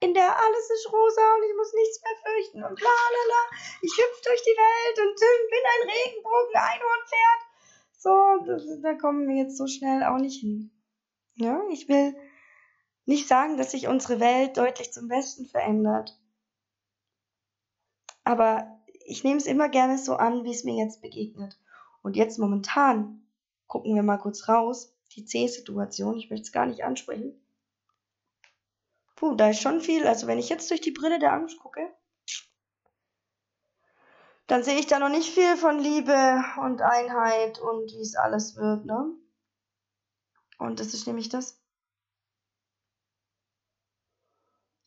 in 0.00 0.14
der 0.14 0.30
alles 0.30 0.70
ist 0.70 0.92
rosa 0.92 1.34
und 1.34 1.42
ich 1.42 1.56
muss 1.56 1.72
nichts 1.72 2.00
mehr 2.02 2.16
fürchten 2.22 2.62
und 2.62 2.76
bla 2.76 2.86
bla 2.86 3.22
bla. 3.26 3.58
Ich 3.82 3.92
hüpfe 3.92 4.22
durch 4.24 4.42
die 4.42 4.56
Welt 4.56 4.98
und 5.02 5.18
bin 5.50 5.64
ein 5.74 5.88
Regenbogen, 5.90 6.54
Einhornpferd. 6.54 7.40
So, 7.98 8.82
da 8.82 8.94
kommen 8.94 9.26
wir 9.26 9.42
jetzt 9.42 9.56
so 9.56 9.66
schnell 9.66 10.04
auch 10.04 10.18
nicht 10.18 10.40
hin. 10.40 10.70
Ja, 11.38 11.62
ich 11.70 11.88
will 11.88 12.16
nicht 13.06 13.28
sagen, 13.28 13.56
dass 13.56 13.70
sich 13.70 13.86
unsere 13.86 14.18
Welt 14.18 14.56
deutlich 14.56 14.92
zum 14.92 15.06
Besten 15.06 15.46
verändert. 15.46 16.20
Aber 18.24 18.80
ich 19.04 19.22
nehme 19.22 19.38
es 19.38 19.46
immer 19.46 19.68
gerne 19.68 19.98
so 19.98 20.16
an, 20.16 20.44
wie 20.44 20.50
es 20.50 20.64
mir 20.64 20.74
jetzt 20.74 21.00
begegnet. 21.00 21.56
Und 22.02 22.16
jetzt 22.16 22.38
momentan 22.38 23.22
gucken 23.68 23.94
wir 23.94 24.02
mal 24.02 24.18
kurz 24.18 24.48
raus. 24.48 24.94
Die 25.14 25.24
C-Situation, 25.24 26.16
ich 26.18 26.28
möchte 26.28 26.44
es 26.44 26.52
gar 26.52 26.66
nicht 26.66 26.84
ansprechen. 26.84 27.40
Puh, 29.14 29.36
da 29.36 29.50
ist 29.50 29.62
schon 29.62 29.80
viel. 29.80 30.06
Also 30.06 30.26
wenn 30.26 30.38
ich 30.38 30.48
jetzt 30.48 30.70
durch 30.70 30.80
die 30.80 30.90
Brille 30.90 31.20
der 31.20 31.32
Angst 31.32 31.58
gucke, 31.58 31.88
dann 34.48 34.64
sehe 34.64 34.78
ich 34.78 34.86
da 34.86 34.98
noch 34.98 35.08
nicht 35.08 35.32
viel 35.32 35.56
von 35.56 35.78
Liebe 35.78 36.44
und 36.62 36.82
Einheit 36.82 37.60
und 37.60 37.92
wie 37.92 38.00
es 38.00 38.16
alles 38.16 38.56
wird, 38.56 38.84
ne? 38.86 39.14
Und 40.58 40.80
das 40.80 40.94
ist 40.94 41.06
nämlich 41.06 41.28
das. 41.28 41.60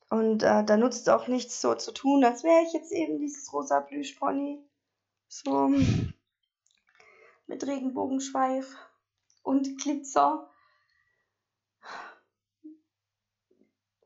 Und 0.10 0.44
äh, 0.44 0.66
da 0.66 0.78
nutzt 0.78 1.04
es 1.04 1.08
auch 1.08 1.28
nichts 1.28 1.62
so 1.62 1.74
zu 1.74 1.94
tun, 1.94 2.24
als 2.24 2.44
wäre 2.44 2.64
ich 2.68 2.74
jetzt 2.74 2.92
eben 2.92 3.20
dieses 3.20 3.52
rosa 3.54 3.80
Plüschpony. 3.80 4.62
So 5.30 5.74
mit 7.48 7.66
Regenbogenschweif 7.66 8.76
und 9.44 9.82
Glitzer. 9.82 10.52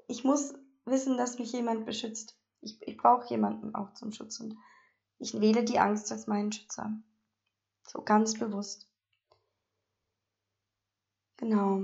ich 0.07 0.23
muss 0.23 0.53
wissen, 0.85 1.17
dass 1.17 1.39
mich 1.39 1.51
jemand 1.51 1.85
beschützt. 1.85 2.37
Ich, 2.61 2.81
ich 2.81 2.97
brauche 2.97 3.27
jemanden 3.29 3.75
auch 3.75 3.93
zum 3.93 4.11
Schutz 4.11 4.39
und 4.39 4.57
ich 5.17 5.39
wähle 5.39 5.63
die 5.63 5.79
Angst 5.79 6.11
als 6.11 6.27
meinen 6.27 6.51
Schützer. 6.51 6.91
So 7.87 8.01
ganz 8.01 8.37
bewusst. 8.37 8.89
Genau. 11.37 11.81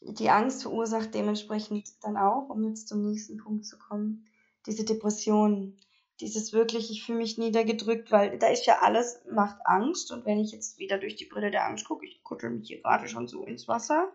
Die 0.00 0.30
Angst 0.30 0.62
verursacht 0.62 1.14
dementsprechend 1.14 1.88
dann 2.02 2.16
auch, 2.16 2.48
um 2.48 2.64
jetzt 2.64 2.88
zum 2.88 3.02
nächsten 3.02 3.38
Punkt 3.38 3.66
zu 3.66 3.78
kommen, 3.78 4.26
diese 4.66 4.84
Depression, 4.84 5.76
dieses 6.20 6.52
wirklich, 6.52 6.90
ich 6.90 7.04
fühle 7.04 7.18
mich 7.18 7.38
niedergedrückt, 7.38 8.10
weil 8.12 8.38
da 8.38 8.48
ist 8.48 8.66
ja 8.66 8.78
alles, 8.80 9.20
macht 9.30 9.58
Angst 9.64 10.12
und 10.12 10.24
wenn 10.24 10.38
ich 10.38 10.52
jetzt 10.52 10.78
wieder 10.78 10.98
durch 10.98 11.16
die 11.16 11.26
Brille 11.26 11.50
der 11.50 11.66
Angst 11.66 11.86
gucke, 11.86 12.06
ich 12.06 12.22
kuttel 12.22 12.50
mich 12.50 12.68
hier 12.68 12.80
gerade 12.80 13.08
schon 13.08 13.28
so 13.28 13.44
ins 13.44 13.66
Wasser, 13.68 14.12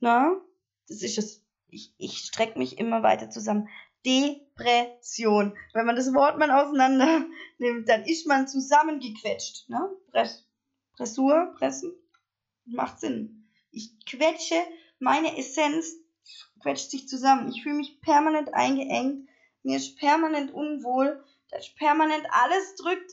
na, 0.00 0.36
das 0.88 1.02
ist 1.02 1.18
es 1.18 1.46
ich, 1.68 1.94
ich 1.98 2.18
strecke 2.18 2.58
mich 2.58 2.78
immer 2.78 3.02
weiter 3.02 3.30
zusammen. 3.30 3.68
Depression. 4.04 5.56
Wenn 5.72 5.86
man 5.86 5.96
das 5.96 6.12
Wort 6.14 6.38
mal 6.38 6.50
auseinander 6.50 7.26
nimmt, 7.58 7.88
dann 7.88 8.04
ist 8.04 8.26
man 8.26 8.46
zusammengequetscht. 8.46 9.68
Ne? 9.68 9.90
Press, 10.10 10.46
Pressur, 10.92 11.54
pressen, 11.56 11.92
macht 12.64 13.00
Sinn. 13.00 13.45
Ich 13.76 13.92
quetsche, 14.06 14.54
meine 15.00 15.36
Essenz 15.36 15.96
quetscht 16.62 16.90
sich 16.90 17.06
zusammen. 17.08 17.50
Ich 17.50 17.62
fühle 17.62 17.74
mich 17.74 18.00
permanent 18.00 18.54
eingeengt. 18.54 19.28
Mir 19.62 19.76
ist 19.76 19.98
permanent 19.98 20.50
unwohl. 20.50 21.22
Da 21.50 21.58
ist 21.58 21.76
permanent 21.76 22.26
alles 22.30 22.74
drückt. 22.76 23.12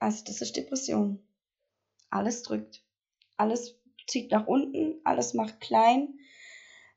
Also 0.00 0.24
das 0.24 0.40
ist 0.40 0.56
Depression. 0.56 1.24
Alles 2.10 2.42
drückt. 2.42 2.82
Alles 3.36 3.76
zieht 4.08 4.32
nach 4.32 4.48
unten, 4.48 5.00
alles 5.04 5.32
macht 5.32 5.60
klein. 5.60 6.18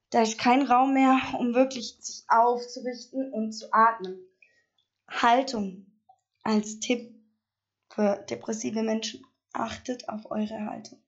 Da 0.09 0.23
ist 0.23 0.39
kein 0.39 0.63
Raum 0.63 0.95
mehr, 0.95 1.19
um 1.37 1.53
wirklich 1.53 1.97
sich 1.99 2.23
aufzurichten 2.27 3.31
und 3.31 3.51
zu 3.51 3.71
atmen. 3.71 4.19
Haltung 5.07 5.85
als 6.41 6.79
Tipp 6.79 7.13
für 7.93 8.25
depressive 8.27 8.81
Menschen. 8.81 9.23
Achtet 9.53 10.09
auf 10.09 10.31
eure 10.31 10.65
Haltung. 10.65 10.99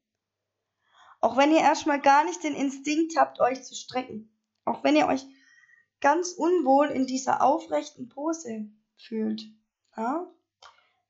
Auch 1.24 1.38
wenn 1.38 1.52
ihr 1.52 1.62
erstmal 1.62 2.02
gar 2.02 2.26
nicht 2.26 2.44
den 2.44 2.54
Instinkt 2.54 3.16
habt, 3.18 3.40
euch 3.40 3.64
zu 3.64 3.76
strecken. 3.76 4.30
Auch 4.66 4.84
wenn 4.84 4.98
ihr 4.98 5.08
euch 5.08 5.26
ganz 6.02 6.34
unwohl 6.34 6.88
in 6.88 7.08
dieser 7.08 7.42
aufrechten 7.42 8.10
Pose 8.10 8.70
fühlt. 8.98 9.42
Ja? 9.96 10.30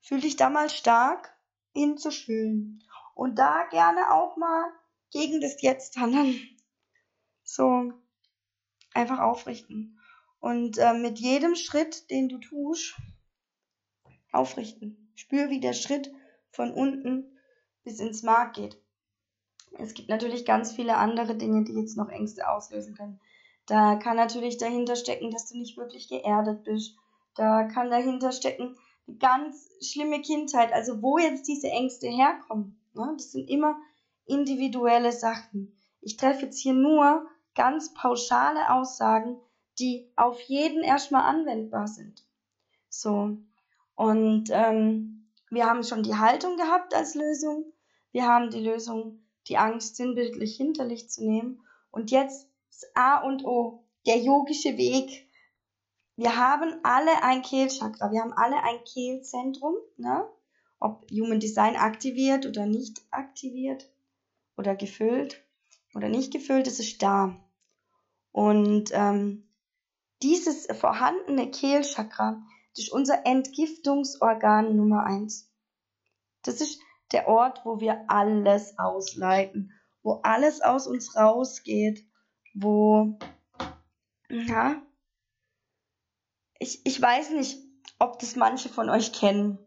Fühl 0.02 0.22
dich 0.22 0.36
da 0.36 0.52
mal 0.52 0.70
stark 0.70 1.36
hinzufühlen. 1.72 2.84
Und 3.16 3.40
da 3.40 3.66
gerne 3.72 4.12
auch 4.12 4.38
mal 4.38 4.72
gegen 5.10 5.42
das 5.42 5.60
Jetzt 5.64 5.98
handeln 5.98 6.40
so 7.44 7.92
einfach 8.94 9.18
aufrichten. 9.18 10.00
Und 10.40 10.78
äh, 10.78 10.94
mit 10.94 11.18
jedem 11.18 11.56
Schritt, 11.56 12.12
den 12.12 12.30
du 12.30 12.38
tust, 12.38 12.94
aufrichten. 14.32 15.12
Spür, 15.16 15.50
wie 15.50 15.60
der 15.60 15.74
Schritt 15.74 16.14
von 16.52 16.72
unten 16.72 17.36
bis 17.84 18.00
ins 18.00 18.22
Mark 18.22 18.54
geht. 18.54 18.83
Es 19.80 19.94
gibt 19.94 20.10
natürlich 20.10 20.46
ganz 20.46 20.72
viele 20.72 20.98
andere 20.98 21.36
Dinge, 21.36 21.64
die 21.64 21.74
jetzt 21.74 21.98
noch 21.98 22.10
Ängste 22.10 22.50
auslösen 22.50 22.96
können. 22.96 23.20
Da 23.66 23.96
kann 23.96 24.16
natürlich 24.16 24.58
dahinter 24.58 24.96
stecken, 24.96 25.32
dass 25.32 25.50
du 25.50 25.58
nicht 25.58 25.78
wirklich 25.78 26.10
geerdet 26.10 26.64
bist. 26.64 26.98
Da 27.36 27.64
kann 27.64 27.90
dahinter 27.90 28.32
stecken 28.32 28.76
eine 29.08 29.18
ganz 29.18 29.70
schlimme 29.82 30.22
Kindheit. 30.22 30.72
Also 30.74 31.02
wo 31.02 31.18
jetzt 31.18 31.48
diese 31.48 31.70
Ängste 31.70 32.08
herkommen. 32.08 32.80
Ne? 32.94 33.14
Das 33.18 33.32
sind 33.32 33.50
immer 33.50 33.76
individuelle 34.26 35.12
Sachen. 35.12 35.76
Ich 36.02 36.18
treffe 36.18 36.46
jetzt 36.46 36.60
hier 36.60 36.74
nur 36.74 37.26
ganz 37.56 37.94
pauschale 37.94 38.72
Aussagen, 38.72 39.38
die 39.80 40.12
auf 40.16 40.40
jeden 40.42 40.84
erstmal 40.84 41.24
anwendbar 41.24 41.88
sind. 41.88 42.26
So. 42.90 43.38
Und 43.96 44.50
ähm, 44.52 45.30
wir 45.50 45.66
haben 45.66 45.84
schon 45.84 46.04
die 46.04 46.16
Haltung 46.16 46.58
gehabt 46.58 46.94
als 46.94 47.16
Lösung. 47.16 47.66
Wir 48.12 48.28
haben 48.28 48.50
die 48.50 48.60
Lösung, 48.60 49.23
die 49.48 49.58
Angst 49.58 49.96
sinnbildlich 49.96 50.56
hinterlich 50.56 51.10
zu 51.10 51.26
nehmen. 51.26 51.62
Und 51.92 52.12
jetzt 52.12 52.48
A 52.94 53.20
und 53.20 53.46
O, 53.46 53.84
der 54.06 54.18
yogische 54.18 54.78
Weg. 54.78 55.30
Wir 56.16 56.38
haben 56.38 56.80
alle 56.84 57.24
ein 57.24 57.42
Kehlchakra, 57.42 58.12
wir 58.12 58.22
haben 58.22 58.34
alle 58.34 58.62
ein 58.62 58.84
Kehlzentrum, 58.84 59.76
ne? 59.98 60.28
ob 60.80 61.10
Human 61.12 61.40
Design 61.40 61.76
aktiviert 61.76 62.46
oder 62.46 62.66
nicht 62.66 63.02
aktiviert 63.10 63.90
oder 64.58 64.76
gefüllt 64.76 65.44
oder 65.96 66.10
nicht 66.10 66.32
gefüllt, 66.34 66.68
es 66.68 66.80
ist 66.80 67.02
da. 67.02 67.40
Und 68.32 68.90
ähm, 68.94 69.48
dieses 70.22 70.68
vorhandene 70.68 71.52
Kehlchakra, 71.52 72.42
das 72.76 72.86
ist 72.86 72.92
unser 72.92 73.26
Entgiftungsorgan 73.26 74.76
Nummer 74.76 75.06
eins. 75.06 75.50
Das 76.42 76.60
ist 76.60 76.82
der 77.14 77.28
Ort, 77.28 77.62
wo 77.64 77.80
wir 77.80 78.06
alles 78.08 78.78
ausleiten, 78.78 79.72
wo 80.02 80.20
alles 80.24 80.62
aus 80.62 80.88
uns 80.88 81.16
rausgeht, 81.16 82.06
wo, 82.54 83.18
ja, 84.30 84.82
ich, 86.60 86.86
ich 86.86 87.02
weiß 87.02 87.32
nicht, 87.32 87.60
ob 88.00 88.20
das 88.20 88.36
manche 88.36 88.70
von 88.70 88.90
euch 88.90 89.14
kennen. 89.14 89.58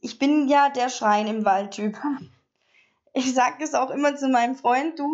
Ich 0.00 0.18
bin 0.18 0.48
ja 0.48 0.68
der 0.68 0.88
Schrein 0.88 1.26
im 1.26 1.44
Wald-Typ. 1.44 1.96
Ich 3.12 3.34
sage 3.34 3.56
das 3.60 3.74
auch 3.74 3.90
immer 3.90 4.14
zu 4.14 4.28
meinem 4.28 4.54
Freund, 4.54 4.98
du 4.98 5.06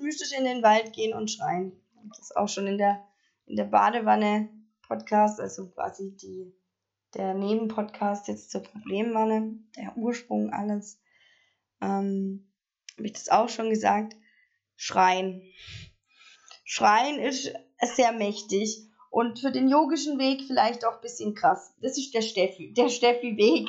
müsstest 0.00 0.32
in 0.32 0.44
den 0.44 0.62
Wald 0.62 0.92
gehen 0.92 1.16
und 1.16 1.30
schreien. 1.30 1.72
Das 2.08 2.20
ist 2.20 2.36
auch 2.36 2.48
schon 2.48 2.66
in 2.66 2.78
der, 2.78 3.02
in 3.46 3.56
der 3.56 3.64
Badewanne 3.64 4.48
Podcast, 4.86 5.40
also 5.40 5.68
quasi 5.68 6.16
die, 6.16 6.52
der 7.14 7.34
Nebenpodcast 7.34 8.28
jetzt 8.28 8.50
zur 8.50 8.62
Problemwanne, 8.62 9.58
der 9.76 9.96
Ursprung 9.96 10.52
alles. 10.52 11.00
Ähm, 11.80 12.50
Habe 12.96 13.06
ich 13.06 13.12
das 13.12 13.28
auch 13.28 13.48
schon 13.48 13.70
gesagt? 13.70 14.16
Schreien. 14.76 15.42
Schreien 16.64 17.18
ist 17.18 17.52
sehr 17.82 18.12
mächtig 18.12 18.86
und 19.10 19.40
für 19.40 19.50
den 19.50 19.68
yogischen 19.68 20.18
Weg 20.18 20.42
vielleicht 20.46 20.84
auch 20.84 20.94
ein 20.94 21.00
bisschen 21.00 21.34
krass. 21.34 21.74
Das 21.80 21.98
ist 21.98 22.14
der 22.14 22.22
Steffi, 22.22 22.72
der 22.72 22.88
Steffi-Weg. 22.88 23.68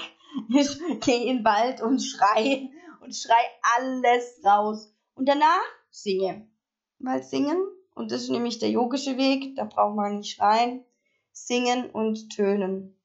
Ich 0.49 0.79
gehe 1.01 1.25
in 1.25 1.37
den 1.37 1.43
Wald 1.43 1.81
und 1.81 1.99
schrei 1.99 2.69
und 3.01 3.13
schrei 3.13 3.41
alles 3.75 4.39
raus. 4.45 4.93
Und 5.15 5.27
danach 5.27 5.59
singe. 5.89 6.47
Weil 6.99 7.23
singen, 7.23 7.57
und 7.95 8.11
das 8.11 8.23
ist 8.23 8.29
nämlich 8.29 8.59
der 8.59 8.69
yogische 8.69 9.17
Weg, 9.17 9.55
da 9.55 9.65
braucht 9.65 9.95
man 9.95 10.19
nicht 10.19 10.35
schreien, 10.35 10.85
singen 11.31 11.89
und 11.89 12.29
tönen. 12.29 12.95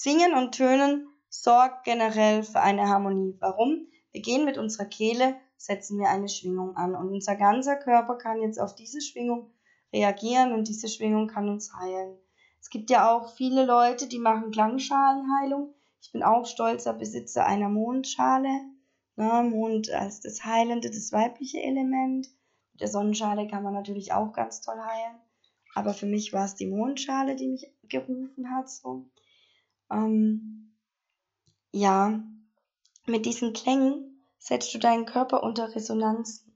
Singen 0.00 0.34
und 0.34 0.52
tönen 0.52 1.08
sorgt 1.28 1.82
generell 1.82 2.44
für 2.44 2.60
eine 2.60 2.88
Harmonie. 2.88 3.36
Warum? 3.40 3.88
Wir 4.12 4.22
gehen 4.22 4.44
mit 4.44 4.56
unserer 4.56 4.84
Kehle, 4.84 5.34
setzen 5.56 5.98
wir 5.98 6.08
eine 6.08 6.28
Schwingung 6.28 6.76
an 6.76 6.94
und 6.94 7.08
unser 7.08 7.34
ganzer 7.34 7.74
Körper 7.74 8.14
kann 8.14 8.40
jetzt 8.40 8.60
auf 8.60 8.76
diese 8.76 9.00
Schwingung 9.00 9.50
reagieren 9.92 10.52
und 10.52 10.68
diese 10.68 10.86
Schwingung 10.86 11.26
kann 11.26 11.48
uns 11.48 11.74
heilen. 11.74 12.16
Es 12.60 12.70
gibt 12.70 12.90
ja 12.90 13.10
auch 13.10 13.34
viele 13.34 13.66
Leute, 13.66 14.06
die 14.06 14.20
machen 14.20 14.52
Klangschalenheilung. 14.52 15.74
Ich 16.00 16.12
bin 16.12 16.22
auch 16.22 16.46
stolzer 16.46 16.94
Besitzer 16.94 17.44
einer 17.44 17.68
Mondschale. 17.68 18.50
Ne, 19.16 19.50
Mond 19.50 19.90
als 19.90 20.20
das 20.20 20.44
heilende, 20.44 20.90
das 20.90 21.10
weibliche 21.10 21.60
Element. 21.60 22.28
Mit 22.70 22.82
der 22.82 22.88
Sonnenschale 22.88 23.48
kann 23.48 23.64
man 23.64 23.74
natürlich 23.74 24.12
auch 24.12 24.32
ganz 24.32 24.60
toll 24.60 24.78
heilen. 24.78 25.18
Aber 25.74 25.92
für 25.92 26.06
mich 26.06 26.32
war 26.32 26.44
es 26.44 26.54
die 26.54 26.68
Mondschale, 26.68 27.34
die 27.34 27.48
mich 27.48 27.66
gerufen 27.88 28.54
hat. 28.54 28.70
So. 28.70 29.10
Ähm, 29.90 30.74
ja, 31.72 32.22
mit 33.06 33.26
diesen 33.26 33.52
Klängen 33.52 34.24
setzt 34.38 34.74
du 34.74 34.78
deinen 34.78 35.06
Körper 35.06 35.42
unter 35.42 35.74
Resonanzen. 35.74 36.52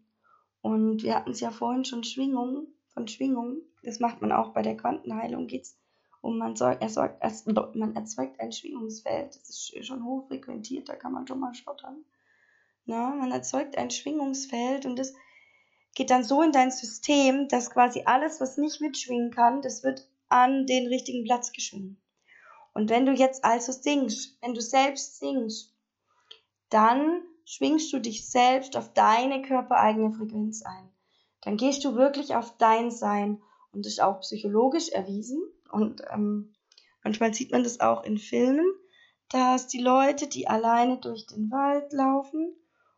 Und 0.61 1.03
wir 1.03 1.17
hatten 1.17 1.33
es 1.33 1.41
ja 1.41 1.51
vorhin 1.51 1.85
schon 1.85 2.05
Schwingungen 2.05 2.67
von 2.95 3.09
Schwingungen. 3.09 3.63
Das 3.83 4.01
macht 4.01 4.21
man 4.21 4.33
auch 4.33 4.53
bei 4.53 4.63
der 4.63 4.77
Quantenheilung. 4.77 5.47
Geht's 5.47 5.77
um 6.23 6.39
man, 6.39 6.55
soll, 6.57 6.77
erzeugt, 6.79 7.21
man 7.75 7.97
erzeugt 7.97 8.41
ein 8.41 8.53
Schwingungsfeld. 8.53 9.35
Das 9.35 9.51
ist 9.51 9.87
schon 9.87 10.05
hochfrequentiert, 10.05 10.89
da 10.89 10.95
kann 10.95 11.13
man 11.13 11.27
schon 11.27 11.41
mal 11.41 11.55
stottern. 11.55 12.05
Na, 12.85 13.15
man 13.15 13.33
erzeugt 13.33 13.77
ein 13.77 13.91
Schwingungsfeld 13.91 14.87
und 14.87 14.99
das 14.99 15.15
geht 15.95 16.11
dann 16.11 16.25
so 16.25 16.43
in 16.43 16.53
dein 16.53 16.71
System, 16.71 17.49
dass 17.49 17.71
quasi 17.71 18.03
alles, 18.07 18.41
was 18.41 18.57
nicht 18.57 18.81
mitschwingen 18.81 19.31
kann, 19.31 19.63
das 19.63 19.83
wird 19.83 20.09
an 20.29 20.67
den 20.67 20.87
richtigen 20.87 21.25
Platz 21.25 21.53
geschwungen. 21.53 22.02
Und 22.75 22.91
wenn 22.91 23.07
du 23.07 23.13
jetzt 23.13 23.45
also 23.45 23.73
singst, 23.73 24.39
wenn 24.41 24.55
du 24.55 24.61
selbst 24.61 25.19
singst, 25.19 25.75
dann 26.71 27.23
schwingst 27.45 27.93
du 27.93 27.99
dich 27.99 28.29
selbst 28.29 28.77
auf 28.77 28.93
deine 28.95 29.43
körpereigene 29.43 30.13
Frequenz 30.13 30.63
ein 30.63 30.93
dann 31.43 31.57
gehst 31.57 31.85
du 31.85 31.95
wirklich 31.95 32.35
auf 32.35 32.57
dein 32.57 32.91
Sein. 32.91 33.43
Und 33.73 33.85
das 33.85 33.95
ist 33.95 34.03
auch 34.03 34.21
psychologisch 34.21 34.89
erwiesen. 34.89 35.43
Und 35.71 36.03
ähm, 36.11 36.55
manchmal 37.03 37.35
sieht 37.35 37.53
man 37.53 37.65
das 37.65 37.81
auch 37.81 38.05
in 38.05 38.19
Filmen, 38.19 38.67
dass 39.29 39.67
die 39.67 39.81
Leute, 39.81 40.29
die 40.29 40.49
alleine 40.49 40.99
durch 40.99 41.27
den 41.27 41.51
Wald 41.51 41.93
laufen 41.93 42.55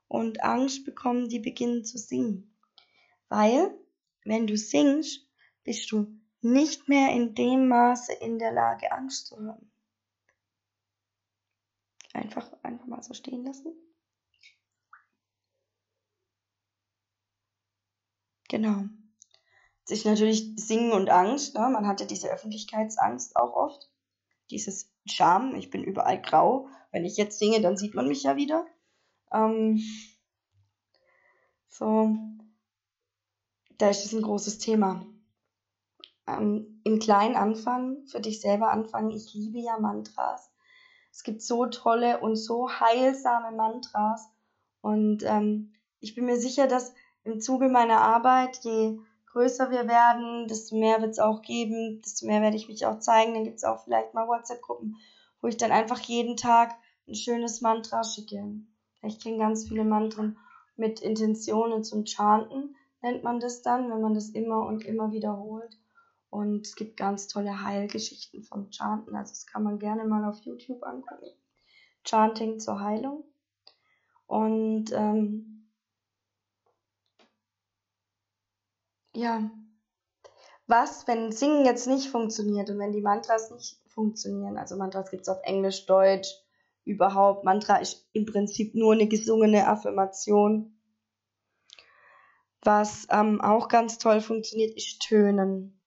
und 0.09 0.43
Angst 0.43 0.85
bekommen, 0.85 1.29
die 1.29 1.39
beginnen 1.39 1.85
zu 1.85 1.99
singen. 1.99 2.55
Weil, 3.29 3.75
wenn 4.25 4.47
du 4.47 4.57
singst, 4.57 5.27
bist 5.65 5.91
du 5.91 6.07
nicht 6.45 6.89
mehr 6.89 7.13
in 7.13 7.35
dem 7.35 7.69
Maße 7.69 8.13
in 8.13 8.39
der 8.39 8.53
Lage, 8.53 8.93
Angst 8.93 9.27
zu 9.27 9.37
haben. 9.39 9.71
Einfach, 12.13 12.53
einfach 12.63 12.87
mal 12.87 13.03
so 13.03 13.15
stehen 13.15 13.45
lassen. 13.45 13.73
Genau. 18.49 18.85
Sich 19.85 20.05
natürlich 20.05 20.53
Singen 20.57 20.93
und 20.93 21.11
Angst, 21.11 21.55
ne? 21.55 21.69
man 21.71 21.87
hatte 21.87 22.07
diese 22.07 22.31
Öffentlichkeitsangst 22.31 23.37
auch 23.37 23.55
oft. 23.55 23.91
Dieses 24.51 24.93
Scham, 25.07 25.55
ich 25.55 25.71
bin 25.71 25.83
überall 25.83 26.21
grau. 26.21 26.69
Wenn 26.93 27.05
ich 27.05 27.17
jetzt 27.17 27.39
singe, 27.39 27.61
dann 27.61 27.77
sieht 27.77 27.95
man 27.95 28.07
mich 28.07 28.23
ja 28.23 28.37
wieder. 28.37 28.67
Ähm, 29.33 29.83
so, 31.69 32.17
da 33.79 33.91
ist 33.91 34.05
es 34.05 34.13
ein 34.13 34.23
großes 34.23 34.59
Thema. 34.59 35.05
Ähm, 36.27 36.81
Im 36.85 36.99
Kleinen 36.99 37.37
anfangen, 37.37 38.07
für 38.07 38.21
dich 38.21 38.41
selber 38.41 38.71
anfangen. 38.71 39.11
Ich 39.11 39.35
liebe 39.35 39.59
ja 39.59 39.79
Mantras. 39.79 40.51
Es 41.11 41.23
gibt 41.23 41.43
so 41.43 41.67
tolle 41.67 42.21
und 42.21 42.37
so 42.37 42.69
heilsame 42.69 43.55
Mantras. 43.57 44.29
Und 44.81 45.23
ähm, 45.25 45.73
ich 46.01 46.15
bin 46.15 46.27
mir 46.27 46.37
sicher, 46.37 46.67
dass 46.67 46.95
im 47.25 47.41
Zuge 47.41 47.69
meiner 47.69 48.01
Arbeit, 48.01 48.59
je 48.63 48.99
größer 49.33 49.71
wir 49.71 49.89
werden, 49.89 50.47
desto 50.49 50.77
mehr 50.77 51.01
wird 51.01 51.13
es 51.13 51.19
auch 51.19 51.43
geben, 51.43 52.01
desto 52.05 52.27
mehr 52.27 52.43
werde 52.43 52.57
ich 52.57 52.69
mich 52.69 52.87
auch 52.87 52.99
zeigen. 52.99 53.35
Dann 53.35 53.45
gibt 53.45 53.57
es 53.57 53.65
auch 53.65 53.83
vielleicht 53.85 54.15
mal 54.15 54.29
WhatsApp-Gruppen, 54.29 54.97
wo 55.41 55.49
ich 55.49 55.57
dann 55.57 55.73
einfach 55.73 56.01
jeden 56.01 56.37
Tag 56.37 56.75
ein 57.09 57.15
schönes 57.15 57.61
Mantra 57.61 58.03
schicke. 58.05 58.45
Ich 59.03 59.21
kenne 59.21 59.39
ganz 59.39 59.69
viele 59.69 59.85
Mantren 59.85 60.39
mit 60.77 61.01
Intentionen 61.01 61.85
zum 61.85 62.07
Chanten, 62.07 62.77
nennt 63.03 63.23
man 63.23 63.41
das 63.41 63.63
dann, 63.63 63.91
wenn 63.91 64.01
man 64.01 64.15
das 64.15 64.31
immer 64.31 64.67
und 64.67 64.85
immer 64.85 65.13
wiederholt. 65.13 65.79
Und 66.35 66.67
es 66.67 66.75
gibt 66.75 66.97
ganz 66.97 67.29
tolle 67.29 67.63
Heilgeschichten 67.63 68.43
vom 68.43 68.69
Chanten, 68.73 69.15
also 69.15 69.31
das 69.31 69.47
kann 69.47 69.63
man 69.63 69.79
gerne 69.79 70.05
mal 70.05 70.29
auf 70.29 70.41
YouTube 70.41 70.83
angucken. 70.83 71.29
Chanting 72.03 72.59
zur 72.59 72.81
Heilung. 72.81 73.23
Und 74.27 74.91
ähm, 74.93 75.71
ja, 79.15 79.49
was, 80.67 81.07
wenn 81.07 81.31
Singen 81.31 81.67
jetzt 81.67 81.87
nicht 81.87 82.09
funktioniert 82.09 82.69
und 82.69 82.81
wenn 82.81 82.91
die 82.91 83.01
Mantras 83.01 83.53
nicht 83.53 83.81
funktionieren? 83.87 84.59
Also 84.59 84.77
Mantras 84.77 85.13
gibt 85.13 85.23
es 85.23 85.29
auf 85.29 85.39
Englisch, 85.45 85.87
Deutsch, 85.87 86.35
überhaupt. 86.85 87.45
Mantra 87.45 87.77
ist 87.77 88.09
im 88.13 88.27
Prinzip 88.27 88.75
nur 88.75 88.95
eine 88.95 89.07
gesungene 89.07 89.69
Affirmation. 89.69 90.81
Was 92.65 93.07
ähm, 93.09 93.41
auch 93.41 93.69
ganz 93.69 93.99
toll 93.99 94.21
funktioniert, 94.21 94.77
ist 94.77 94.99
Tönen. 94.99 95.81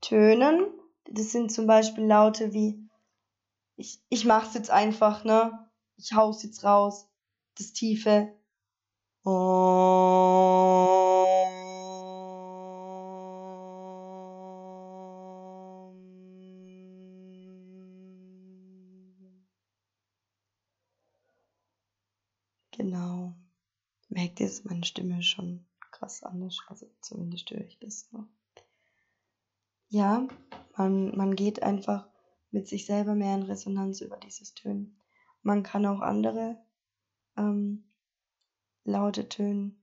Tönen, 0.00 0.66
das 1.04 1.32
sind 1.32 1.52
zum 1.52 1.66
Beispiel 1.66 2.04
Laute 2.04 2.52
wie, 2.52 2.88
ich, 3.76 4.00
ich 4.08 4.24
mach's 4.24 4.54
jetzt 4.54 4.70
einfach, 4.70 5.24
ne? 5.24 5.70
Ich 5.96 6.12
hau's 6.14 6.42
jetzt 6.42 6.64
raus. 6.64 7.06
Das 7.56 7.72
tiefe. 7.72 8.32
Genau. 22.72 23.34
Merkt 24.08 24.40
ihr, 24.40 24.46
ist 24.46 24.64
meine 24.64 24.84
Stimme 24.84 25.22
schon 25.22 25.66
krass 25.92 26.22
anders. 26.22 26.58
Also 26.68 26.86
zumindest 27.02 27.50
höre 27.50 27.60
ich 27.60 27.78
das 27.78 28.08
so. 28.10 28.26
Ja, 29.92 30.28
man, 30.76 31.16
man 31.16 31.34
geht 31.34 31.64
einfach 31.64 32.08
mit 32.52 32.68
sich 32.68 32.86
selber 32.86 33.16
mehr 33.16 33.34
in 33.34 33.42
Resonanz 33.42 34.00
über 34.00 34.16
dieses 34.18 34.54
Tönen. 34.54 35.00
Man 35.42 35.64
kann 35.64 35.84
auch 35.84 36.00
andere 36.00 36.56
ähm, 37.36 37.90
laute 38.84 39.28
tönen. 39.28 39.82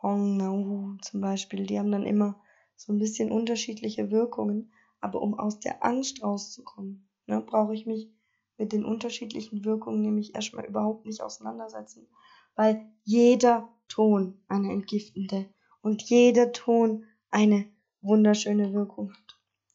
Hong, 0.00 0.38
Nau 0.38 0.96
zum 1.02 1.20
Beispiel, 1.20 1.66
die 1.66 1.78
haben 1.78 1.92
dann 1.92 2.06
immer 2.06 2.40
so 2.74 2.92
ein 2.94 2.98
bisschen 2.98 3.30
unterschiedliche 3.30 4.10
Wirkungen. 4.10 4.72
Aber 5.00 5.20
um 5.20 5.38
aus 5.38 5.60
der 5.60 5.84
Angst 5.84 6.22
rauszukommen, 6.22 7.06
ne, 7.26 7.42
brauche 7.42 7.74
ich 7.74 7.84
mich 7.84 8.10
mit 8.56 8.72
den 8.72 8.86
unterschiedlichen 8.86 9.62
Wirkungen 9.66 10.00
nämlich 10.00 10.34
erstmal 10.34 10.64
überhaupt 10.64 11.04
nicht 11.04 11.20
auseinandersetzen, 11.20 12.08
weil 12.54 12.90
jeder 13.02 13.68
Ton 13.88 14.42
eine 14.48 14.72
entgiftende 14.72 15.52
und 15.82 16.00
jeder 16.02 16.52
Ton 16.52 17.04
eine 17.30 17.66
wunderschöne 18.00 18.72
Wirkung 18.72 19.12
hat. 19.12 19.23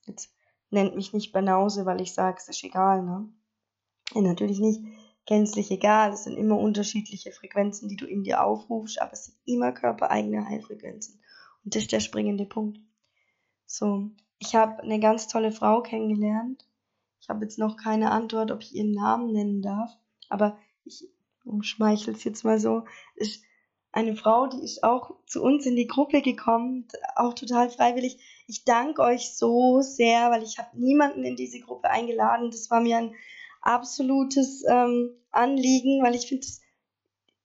Jetzt 0.10 0.34
nennt 0.70 0.96
mich 0.96 1.14
nicht 1.14 1.32
Banause, 1.32 1.86
weil 1.86 2.02
ich 2.02 2.14
sage, 2.14 2.38
es 2.40 2.50
ist 2.50 2.64
egal, 2.64 3.04
ne? 3.04 3.30
Ja, 4.14 4.22
natürlich 4.22 4.60
nicht. 4.60 4.82
gänzlich 5.26 5.70
egal. 5.70 6.12
Es 6.12 6.24
sind 6.24 6.38
immer 6.38 6.58
unterschiedliche 6.58 7.32
Frequenzen, 7.32 7.88
die 7.88 7.96
du 7.96 8.08
in 8.08 8.24
dir 8.24 8.44
aufrufst, 8.44 9.00
aber 9.00 9.14
es 9.14 9.26
sind 9.26 9.38
immer 9.46 9.72
körpereigene 9.72 10.46
Heilfrequenzen. 10.48 11.22
Und 11.64 11.76
das 11.76 11.84
ist 11.84 11.92
der 11.92 12.00
springende 12.00 12.46
Punkt. 12.46 12.80
So, 13.68 14.10
ich 14.40 14.56
habe 14.56 14.82
eine 14.82 15.00
ganz 15.00 15.28
tolle 15.28 15.52
Frau 15.52 15.84
kennengelernt. 15.84 16.66
Ich 17.22 17.30
habe 17.30 17.46
jetzt 17.46 17.60
noch 17.60 17.78
keine 17.78 18.10
Antwort, 18.10 18.50
ob 18.50 18.64
ich 18.64 18.74
ihren 18.74 18.92
Namen 18.92 19.32
nennen 19.32 19.62
darf, 19.62 19.96
aber 20.30 20.58
ich 20.84 21.08
umschmeichel 21.44 22.16
es 22.16 22.24
jetzt 22.24 22.44
mal 22.44 22.60
so. 22.60 22.86
Ist 23.16 23.44
eine 23.92 24.16
Frau, 24.16 24.48
die 24.48 24.64
ist 24.64 24.84
auch 24.84 25.16
zu 25.26 25.42
uns 25.42 25.66
in 25.66 25.76
die 25.76 25.88
Gruppe 25.88 26.22
gekommen, 26.22 26.88
auch 27.16 27.34
total 27.34 27.70
freiwillig. 27.70 28.18
Ich 28.48 28.64
danke 28.64 29.02
euch 29.02 29.36
so 29.36 29.82
sehr, 29.82 30.30
weil 30.32 30.44
ich 30.44 30.60
habe 30.60 30.78
niemanden 30.80 31.24
in 31.24 31.36
diese 31.36 31.60
Gruppe 31.60 31.90
eingeladen. 31.90 32.52
Das 32.52 32.70
war 32.70 32.82
mir 32.82 32.98
ein 32.98 33.16
absolutes 33.62 34.64
ähm, 34.68 35.12
Anliegen, 35.32 36.04
weil 36.04 36.16
ich 36.16 36.28
finde, 36.28 36.46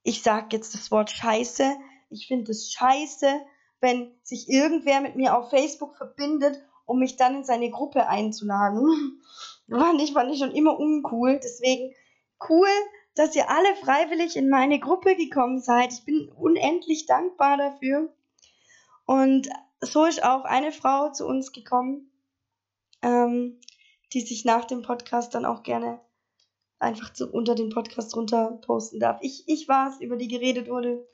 ich 0.03 0.23
sage 0.23 0.49
jetzt 0.53 0.75
das 0.75 0.91
Wort 0.91 1.11
Scheiße. 1.11 1.77
Ich 2.11 2.29
finde 2.29 2.53
es 2.53 2.73
scheiße, 2.73 3.41
wenn 3.81 4.13
sich 4.23 4.49
irgendwer 4.49 5.01
mit 5.01 5.17
mir 5.17 5.37
auf 5.37 5.51
Facebook 5.51 5.97
verbindet, 5.97 6.63
um 6.85 6.99
mich 6.99 7.17
dann 7.17 7.37
in 7.37 7.45
seine 7.45 7.71
Gruppe 7.71 8.07
einzuladen. 8.07 9.23
fand 9.71 10.01
ich, 10.03 10.13
fand 10.13 10.31
ich 10.31 10.39
schon 10.39 10.53
immer 10.53 10.79
uncool. 10.79 11.41
Deswegen 11.43 11.95
cool, 12.49 12.69
dass 13.15 13.37
ihr 13.37 13.49
alle 13.49 13.77
freiwillig 13.77 14.37
in 14.37 14.49
meine 14.49 14.81
Gruppe 14.81 15.17
gekommen 15.17 15.61
seid. 15.61 15.93
Ich 15.93 16.05
bin 16.05 16.29
unendlich 16.31 17.07
dankbar 17.07 17.57
dafür. 17.57 18.13
Und 19.07 19.49
so 19.81 20.05
ist 20.05 20.25
auch 20.25 20.45
eine 20.45 20.73
Frau 20.73 21.13
zu 21.13 21.27
uns 21.27 21.53
gekommen, 21.53 22.11
ähm, 23.03 23.61
die 24.13 24.21
sich 24.21 24.45
nach 24.45 24.65
dem 24.65 24.83
Podcast 24.83 25.35
dann 25.35 25.45
auch 25.45 25.63
gerne 25.63 26.01
einfach 26.79 27.13
zu, 27.13 27.31
unter 27.31 27.55
den 27.55 27.71
Podcast 27.71 28.17
runter 28.17 28.59
posten 28.65 29.01
darf. 29.01 29.19
Ich, 29.21 29.45
ich 29.47 29.69
war 29.69 29.91
es, 29.91 30.01
über 30.01 30.17
die 30.17 30.29
geredet 30.29 30.69
wurde. 30.69 31.07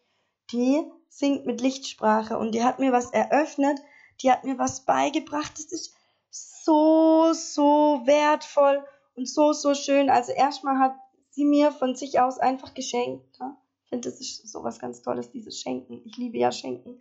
Die 0.53 0.83
singt 1.09 1.47
mit 1.47 1.61
Lichtsprache 1.61 2.39
und 2.39 2.55
die 2.55 2.65
hat 2.65 2.79
mir 2.79 2.93
was 2.93 3.13
eröffnet, 3.13 3.79
die 4.23 4.31
hat 4.31 4.45
mir 4.45 4.59
was 4.59 4.85
beigebracht. 4.85 5.53
Das 5.55 5.73
ist 5.73 5.95
so, 6.31 7.33
so 7.33 8.03
wertvoll 8.05 8.85
und 9.17 9.29
so, 9.29 9.53
so 9.53 9.75
schön. 9.75 10.11
Also 10.11 10.33
erstmal 10.33 10.79
hat 10.79 10.95
sie 11.31 11.45
mir 11.45 11.73
von 11.73 11.95
sich 11.95 12.21
aus 12.21 12.39
einfach 12.39 12.75
geschenkt. 12.75 13.39
Ja? 13.39 13.57
Ich 13.85 13.91
finde, 13.91 14.11
das 14.11 14.21
ist 14.21 14.49
so 14.49 14.63
was 14.63 14.79
ganz 14.79 15.03
Tolles, 15.03 15.31
dieses 15.31 15.61
Schenken. 15.61 16.03
Ich 16.05 16.17
liebe 16.17 16.39
ja 16.39 16.53
Schenken. 16.53 17.01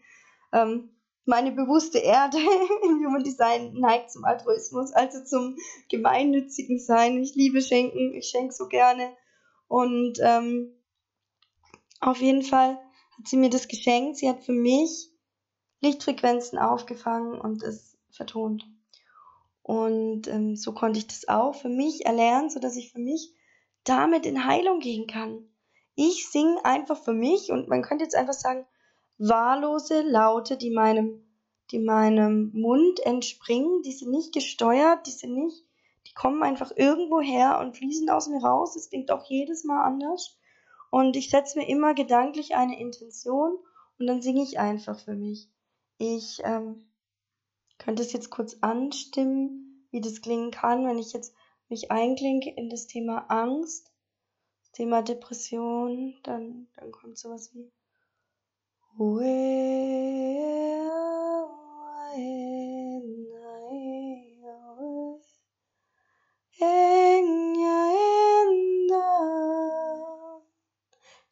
Ähm, 0.54 0.90
meine 1.26 1.52
bewusste 1.52 2.00
Erde 2.00 2.38
im 2.84 3.06
Human 3.06 3.24
Design 3.24 3.74
neigt 3.74 4.12
zum 4.12 4.26
Altruismus, 4.26 4.92
also 4.94 5.24
zum 5.24 5.58
gemeinnützigen 5.90 6.80
Sein. 6.80 7.22
Ich 7.22 7.36
liebe 7.36 7.62
Schenken, 7.62 8.14
ich 8.14 8.28
schenke 8.30 8.54
so 8.54 8.68
gerne. 8.68 9.16
Und 9.68 10.18
ähm, 10.22 10.74
auf 12.00 12.20
jeden 12.22 12.42
Fall 12.42 12.80
hat 13.18 13.28
sie 13.28 13.38
mir 13.38 13.50
das 13.50 13.68
geschenkt. 13.68 14.18
Sie 14.18 14.28
hat 14.28 14.44
für 14.44 14.54
mich 14.54 15.12
Lichtfrequenzen 15.82 16.58
aufgefangen 16.58 17.40
und 17.40 17.62
es 17.62 17.98
vertont. 18.12 18.66
Und 19.62 20.28
ähm, 20.28 20.56
so 20.56 20.74
konnte 20.74 20.98
ich 20.98 21.08
das 21.08 21.28
auch 21.28 21.54
für 21.54 21.70
mich 21.70 22.06
erlernen, 22.06 22.50
sodass 22.50 22.76
ich 22.76 22.92
für 22.92 23.00
mich 23.00 23.36
damit 23.84 24.26
in 24.26 24.46
Heilung 24.46 24.80
gehen 24.80 25.08
kann. 25.08 25.50
Ich 25.96 26.30
singe 26.30 26.64
einfach 26.64 26.98
für 26.98 27.14
mich 27.14 27.52
und 27.52 27.68
man 27.68 27.82
könnte 27.82 28.04
jetzt 28.04 28.16
einfach 28.16 28.34
sagen, 28.34 28.66
wahllose 29.18 30.02
Laute, 30.02 30.58
die 30.58 30.72
meinem, 30.72 31.26
die 31.72 31.80
meinem 31.80 32.52
Mund 32.54 33.00
entspringen, 33.06 33.82
die 33.84 33.92
sind 33.92 34.12
nicht 34.12 34.34
gesteuert, 34.34 35.06
die 35.08 35.12
sind 35.12 35.34
nicht, 35.34 35.66
die 36.08 36.14
kommen 36.14 36.42
einfach 36.42 36.72
irgendwo 36.76 37.20
her 37.20 37.60
und 37.60 37.78
fließen 37.78 38.10
aus 38.10 38.28
mir 38.28 38.42
raus. 38.42 38.76
Es 38.76 38.90
klingt 38.90 39.12
auch 39.12 39.26
jedes 39.26 39.64
Mal 39.64 39.84
anders. 39.84 40.38
Und 40.90 41.16
ich 41.16 41.30
setze 41.30 41.60
mir 41.60 41.68
immer 41.68 41.94
gedanklich 41.94 42.56
eine 42.56 42.80
Intention 42.80 43.58
und 44.00 44.08
dann 44.08 44.22
singe 44.22 44.42
ich 44.42 44.58
einfach 44.58 45.00
für 45.00 45.14
mich. 45.14 45.50
Ich 45.98 46.42
ähm, 46.44 46.88
könnte 47.78 48.02
es 48.02 48.14
jetzt 48.14 48.32
kurz 48.32 48.58
anstimmen, 48.62 49.86
wie 49.92 50.02
das 50.02 50.22
klingen 50.22 50.52
kann, 50.52 50.88
wenn 50.88 50.98
ich 50.98 51.14
jetzt 51.14 51.36
mich 51.70 51.92
einklinke 51.92 52.50
in 52.50 52.70
das 52.70 52.88
Thema 52.88 53.30
Angst, 53.30 53.92
Thema 54.74 55.02
Depression, 55.02 56.20
dann, 56.24 56.68
dann 56.76 56.92
kommt 56.92 57.18
sowas 57.18 57.54
wie 57.54 57.72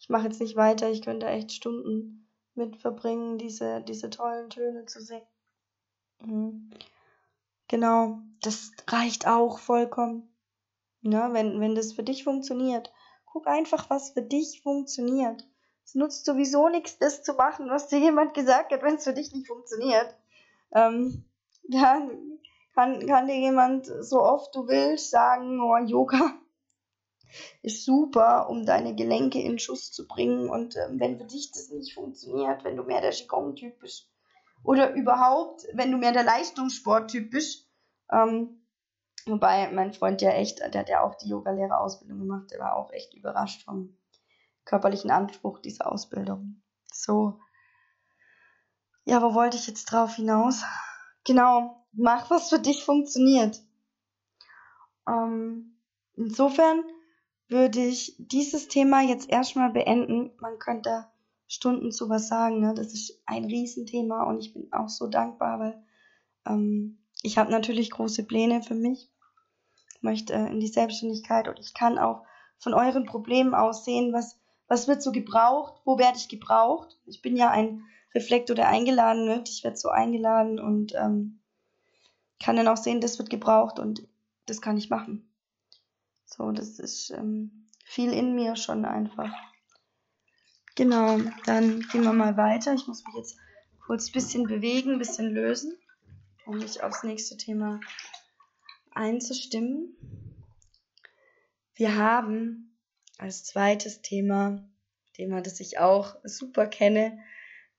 ich 0.08 0.10
mache 0.10 0.28
jetzt 0.28 0.40
nicht 0.40 0.56
weiter, 0.56 0.90
ich 0.90 1.02
könnte 1.02 1.28
echt 1.28 1.52
Stunden 1.52 2.30
mit 2.56 2.78
verbringen, 2.78 3.38
diese, 3.38 3.82
diese 3.82 4.10
tollen 4.10 4.50
Töne 4.50 4.86
zu 4.86 5.02
singen. 5.02 5.28
Mhm. 6.22 6.70
Genau, 7.68 8.20
das 8.42 8.72
reicht 8.88 9.28
auch 9.28 9.60
vollkommen. 9.60 10.34
Ja, 11.02 11.34
wenn, 11.34 11.60
wenn 11.60 11.76
das 11.76 11.94
für 11.94 12.04
dich 12.04 12.24
funktioniert. 12.24 12.92
Guck 13.26 13.48
einfach, 13.48 13.90
was 13.90 14.12
für 14.12 14.22
dich 14.22 14.62
funktioniert. 14.62 15.48
Es 15.86 15.96
nutzt 15.96 16.26
sowieso 16.26 16.70
nichts, 16.70 16.98
das 16.98 17.24
zu 17.24 17.34
machen, 17.34 17.70
was 17.70 17.88
dir 17.88 18.00
jemand 18.00 18.34
gesagt 18.34 18.72
hat, 18.72 18.84
wenn 18.84 18.96
es 18.96 19.04
für 19.04 19.14
dich 19.14 19.32
nicht 19.34 19.48
funktioniert. 19.48 20.16
Ähm, 20.74 21.24
ja, 21.70 22.10
kann, 22.74 23.06
kann 23.08 23.28
dir 23.28 23.38
jemand 23.38 23.86
so 23.86 24.22
oft 24.22 24.54
du 24.56 24.68
willst 24.68 25.12
sagen, 25.12 25.62
oh, 25.62 25.78
Yoga 25.78 26.34
ist 27.62 27.86
super, 27.86 28.50
um 28.50 28.66
deine 28.66 28.96
Gelenke 28.96 29.42
in 29.42 29.60
Schuss 29.60 29.92
zu 29.92 30.08
bringen. 30.08 30.50
Und 30.50 30.76
ähm, 30.76 31.00
wenn 31.00 31.18
für 31.18 31.26
dich 31.26 31.52
das 31.52 31.70
nicht 31.70 31.94
funktioniert, 31.94 32.64
wenn 32.64 32.78
du 32.78 32.84
mehr 32.84 33.02
der 33.02 33.12
Qigong-Typ 33.12 33.80
bist, 33.80 34.10
oder 34.68 34.94
überhaupt, 34.96 35.66
wenn 35.72 35.92
du 35.92 35.98
mehr 35.98 36.12
der 36.12 36.26
Leistungssporttyp 36.26 37.32
bist. 37.32 37.72
Ähm, 38.12 38.68
wobei 39.26 39.72
mein 39.72 39.94
Freund 39.94 40.22
ja 40.22 40.32
echt, 40.32 40.60
der 40.60 40.82
hat 40.82 40.90
ja 40.90 41.04
auch 41.04 41.16
die 41.16 41.30
Yogalehrerausbildung 41.30 42.20
gemacht, 42.20 42.52
der 42.52 42.60
war 42.60 42.76
auch 42.76 42.92
echt 42.92 43.14
überrascht 43.14 43.64
vom 43.64 43.98
körperlichen 44.66 45.10
Anspruch 45.10 45.60
dieser 45.60 45.90
Ausbildung. 45.90 46.62
So. 46.92 47.40
Ja, 49.06 49.22
wo 49.22 49.34
wollte 49.34 49.56
ich 49.56 49.68
jetzt 49.68 49.86
drauf 49.86 50.16
hinaus? 50.16 50.64
Genau, 51.24 51.88
mach 51.94 52.30
was 52.30 52.50
für 52.50 52.60
dich 52.60 52.84
funktioniert. 52.84 53.64
Ähm, 55.08 55.80
insofern 56.16 56.84
würde 57.48 57.80
ich 57.86 58.18
dieses 58.20 58.68
Thema 58.68 59.02
jetzt 59.02 59.30
erstmal 59.30 59.70
beenden. 59.70 60.36
Man 60.42 60.60
könnte 60.60 61.08
Stunden 61.48 61.92
zu 61.92 62.10
was 62.10 62.28
sagen. 62.28 62.60
Ne? 62.60 62.74
Das 62.76 62.94
ist 62.94 63.22
ein 63.26 63.46
Riesenthema 63.46 64.24
und 64.24 64.40
ich 64.40 64.54
bin 64.54 64.72
auch 64.72 64.90
so 64.90 65.08
dankbar, 65.08 65.60
weil 65.60 65.84
ähm, 66.46 67.00
ich 67.24 67.38
habe 67.38 67.52
natürlich 67.52 67.92
große 67.92 68.24
Pläne 68.24 68.62
für 68.62 68.76
mich. 68.76 69.10
Ich 69.96 70.04
möchte 70.04 70.34
äh, 70.34 70.48
in 70.52 70.60
die 70.60 70.68
Selbstständigkeit 70.68 71.48
und 71.48 71.60
ich 71.60 71.74
kann 71.74 71.98
auch 71.98 72.24
von 72.60 72.74
euren 72.74 73.06
Problemen 73.06 73.54
aus 73.54 73.86
sehen, 73.86 74.14
was, 74.14 74.40
was 74.68 74.88
wird 74.88 75.02
so 75.02 75.12
gebraucht, 75.12 75.82
wo 75.86 75.98
werde 75.98 76.18
ich 76.18 76.30
gebraucht. 76.30 77.00
Ich 77.06 77.22
bin 77.22 77.36
ja 77.38 77.50
ein 77.50 77.84
Reflektor, 78.14 78.56
der 78.56 78.68
eingeladen 78.68 79.28
wird. 79.28 79.50
Ich 79.50 79.64
werde 79.64 79.78
so 79.78 79.90
eingeladen 79.90 80.60
und 80.60 80.94
ähm, 80.96 81.40
kann 82.40 82.56
dann 82.56 82.68
auch 82.68 82.78
sehen, 82.78 83.02
das 83.02 83.18
wird 83.18 83.30
gebraucht 83.30 83.80
und 83.80 84.08
das 84.46 84.62
kann 84.62 84.78
ich 84.78 84.90
machen. 84.90 85.30
So, 86.26 86.52
das 86.52 86.80
ist 86.80 87.12
ähm, 87.12 87.68
viel 87.84 88.12
in 88.12 88.36
mir 88.36 88.56
schon 88.56 88.86
einfach. 88.86 89.32
Genau, 90.78 91.18
dann 91.48 91.80
gehen 91.92 92.04
wir 92.04 92.14
mal 92.14 92.38
weiter. 92.38 92.76
Ich 92.76 92.86
muss 92.86 93.04
mich 93.04 93.16
jetzt 93.16 93.36
kurz 93.84 94.10
ein 94.10 94.12
bisschen 94.12 94.44
bewegen, 94.44 94.92
ein 94.92 95.00
bisschen 95.00 95.34
lösen, 95.34 95.76
um 96.46 96.60
mich 96.60 96.84
aufs 96.84 97.02
nächste 97.02 97.36
Thema 97.36 97.80
einzustimmen. 98.92 99.98
Wir 101.74 101.96
haben 101.96 102.78
als 103.18 103.44
zweites 103.44 104.04
Thema, 104.04 104.70
Thema, 105.14 105.42
das 105.42 105.60
ich 105.60 105.80
auch 105.80 106.16
super 106.24 106.68
kenne, 106.68 107.18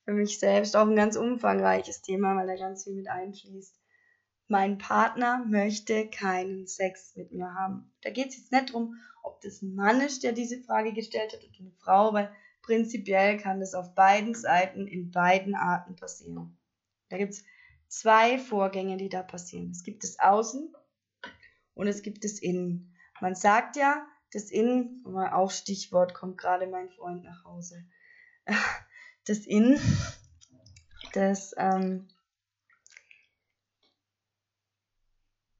für 0.05 0.13
mich 0.13 0.41
selbst 0.41 0.75
auch 0.75 0.89
ein 0.89 0.97
ganz 0.97 1.15
umfangreiches 1.15 2.03
Thema, 2.03 2.35
weil 2.35 2.49
er 2.49 2.59
ganz 2.59 2.83
viel 2.83 2.95
mit 2.95 3.09
einfließt. 3.09 3.77
Mein 4.49 4.77
Partner 4.79 5.45
möchte 5.47 6.11
keinen 6.11 6.67
Sex 6.67 7.15
mit 7.15 7.31
mir 7.31 7.55
haben. 7.55 7.93
Da 8.03 8.11
geht 8.11 8.31
es 8.31 8.39
jetzt 8.39 8.51
nicht 8.51 8.71
darum, 8.71 8.97
ob 9.23 9.41
das 9.43 9.63
ein 9.63 9.77
Mann 9.77 10.01
ist, 10.01 10.25
der 10.25 10.33
diese 10.33 10.61
Frage 10.65 10.93
gestellt 10.93 11.33
hat 11.33 11.45
oder 11.45 11.61
eine 11.61 11.73
Frau, 11.79 12.13
weil 12.13 12.35
prinzipiell 12.69 13.39
kann 13.39 13.61
das 13.61 13.73
auf 13.73 13.95
beiden 13.95 14.35
Seiten 14.35 14.87
in 14.87 15.11
beiden 15.11 15.55
Arten 15.55 15.97
passieren. 15.97 16.59
Da 17.09 17.17
gibt 17.17 17.33
es 17.33 17.45
zwei 17.89 18.39
Vorgänge, 18.39 18.99
die 18.99 19.09
da 19.09 19.23
passieren. 19.23 19.71
Es 19.71 19.85
gibt 19.85 20.05
das 20.05 20.19
Außen 20.19 20.75
und 21.73 21.87
es 21.87 22.03
gibt 22.03 22.25
das 22.25 22.39
Innen. 22.39 22.95
Man 23.23 23.35
sagt 23.35 23.77
ja, 23.77 24.07
das 24.33 24.51
Innen, 24.51 25.03
mal 25.05 25.33
auf 25.33 25.51
Stichwort 25.53 26.13
kommt 26.13 26.37
gerade 26.37 26.67
mein 26.67 26.91
Freund 26.91 27.25
nach 27.25 27.45
Hause. 27.45 27.85
Das 29.25 29.41
Innen, 29.41 29.79
das, 31.13 31.55
ähm, 31.59 32.09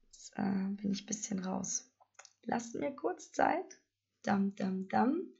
jetzt, 0.07 0.33
äh, 0.37 0.41
bin 0.41 0.91
ich 0.91 1.03
ein 1.03 1.05
bisschen 1.05 1.37
raus. 1.37 1.87
Lasst 2.45 2.73
mir 2.73 2.95
kurz 2.95 3.31
Zeit. 3.31 3.79
Dam, 4.23 4.55
dam, 4.55 4.87
dam. 4.87 5.38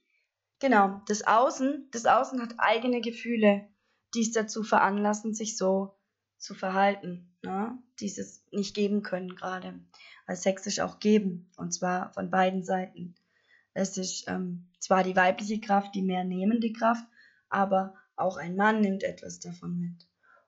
Genau, 0.60 1.02
das 1.08 1.26
Außen, 1.26 1.88
das 1.92 2.06
Außen 2.06 2.42
hat 2.42 2.56
eigene 2.58 3.00
Gefühle, 3.00 3.68
die 4.14 4.22
es 4.22 4.32
dazu 4.32 4.64
veranlassen, 4.64 5.34
sich 5.34 5.58
so 5.58 5.96
zu 6.38 6.54
verhalten, 6.54 7.34
ne? 7.44 7.78
dieses 8.00 8.44
nicht 8.52 8.76
geben 8.76 9.02
können 9.02 9.36
gerade. 9.36 9.80
Weil 10.26 10.36
Sex 10.36 10.66
ist 10.68 10.82
auch 10.82 11.00
geben, 11.00 11.50
und 11.58 11.74
zwar 11.74 12.14
von 12.14 12.30
beiden 12.30 12.64
Seiten. 12.64 13.16
Es 13.74 13.98
ist 13.98 14.28
ähm, 14.28 14.68
zwar 14.80 15.04
die 15.04 15.16
weibliche 15.16 15.62
Kraft, 15.62 15.96
die 15.96 16.02
mehr 16.02 16.24
nehmende 16.24 16.74
Kraft, 16.74 17.06
aber 17.50 17.96
auch 18.16 18.38
ein 18.38 18.56
Mann 18.56 18.82
nimmt 18.82 19.04
etwas 19.04 19.40
davon 19.40 19.80
mit. 19.80 20.08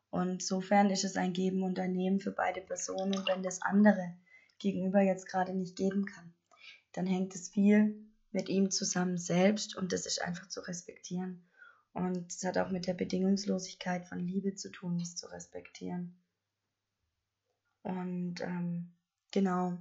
Und 0.10 0.30
insofern 0.30 0.90
ist 0.90 1.06
es 1.06 1.16
ein 1.16 1.32
Geben 1.32 1.64
und 1.64 1.80
ein 1.80 1.94
Nehmen 1.94 2.20
für 2.20 2.32
beide 2.32 2.60
Personen. 2.60 3.24
Wenn 3.28 3.44
das 3.44 3.62
andere 3.62 4.14
gegenüber 4.60 5.02
jetzt 5.02 5.26
gerade 5.26 5.54
nicht 5.54 5.78
geben 5.78 6.06
kann, 6.06 6.34
dann 6.92 7.06
hängt 7.06 7.34
es 7.34 7.48
viel 7.48 8.11
mit 8.32 8.50
ihm 8.50 8.72
zusammen 8.72 9.18
selbst 9.18 9.76
und 9.76 9.92
das 9.92 10.06
ist 10.06 10.22
einfach 10.22 10.48
zu 10.48 10.62
respektieren. 10.62 11.44
Und 11.94 12.32
es 12.32 12.44
hat 12.44 12.58
auch 12.58 12.70
mit 12.70 12.88
der 12.88 12.94
Bedingungslosigkeit 12.94 14.06
von 14.06 14.20
Liebe 14.20 14.56
zu 14.56 14.72
tun, 14.72 14.98
das 14.98 15.16
zu 15.16 15.28
respektieren. 15.28 16.18
Und 17.84 18.40
ähm, 18.42 18.94
genau. 19.32 19.78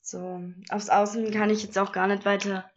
So, 0.00 0.40
aufs 0.70 0.88
Außen 0.88 1.32
kann 1.32 1.50
ich 1.50 1.64
jetzt 1.64 1.78
auch 1.78 1.90
gar 1.90 2.06
nicht 2.06 2.24
weiter 2.24 2.70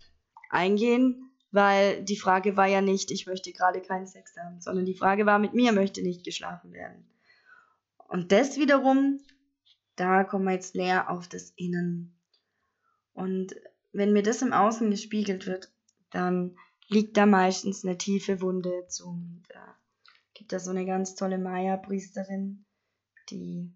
eingehen, 0.50 1.32
weil 1.52 2.04
die 2.04 2.18
Frage 2.18 2.58
war 2.58 2.66
ja 2.66 2.82
nicht, 2.82 3.12
ich 3.12 3.28
möchte 3.28 3.52
gerade 3.52 3.82
keinen 3.82 4.08
Sex 4.08 4.36
haben, 4.38 4.60
sondern 4.62 4.86
die 4.86 4.96
Frage 4.96 5.28
war, 5.28 5.38
mit 5.38 5.54
mir 5.54 5.72
möchte 5.72 6.02
nicht 6.02 6.24
geschlafen 6.24 6.74
werden. 6.74 7.08
Und 8.08 8.32
das 8.32 8.58
wiederum, 8.58 9.20
da 9.96 10.24
kommen 10.24 10.46
wir 10.46 10.54
jetzt 10.54 10.74
näher 10.74 11.12
auf 11.12 11.28
das 11.28 11.52
Innen. 11.52 12.19
Und 13.14 13.56
wenn 13.92 14.14
mir 14.14 14.24
das 14.24 14.42
im 14.42 14.54
Außen 14.54 14.90
gespiegelt 14.92 15.48
wird, 15.48 15.72
dann 16.12 16.58
liegt 16.88 17.18
da 17.18 17.26
meistens 17.26 17.86
eine 17.86 17.98
tiefe 17.98 18.42
Wunde 18.42 18.88
zu. 18.88 19.22
Da 19.50 19.78
gibt 20.34 20.52
da 20.54 20.60
so 20.60 20.72
eine 20.72 20.86
ganz 20.86 21.16
tolle 21.16 21.38
Maya-Priesterin, 21.38 22.66
die, 23.30 23.74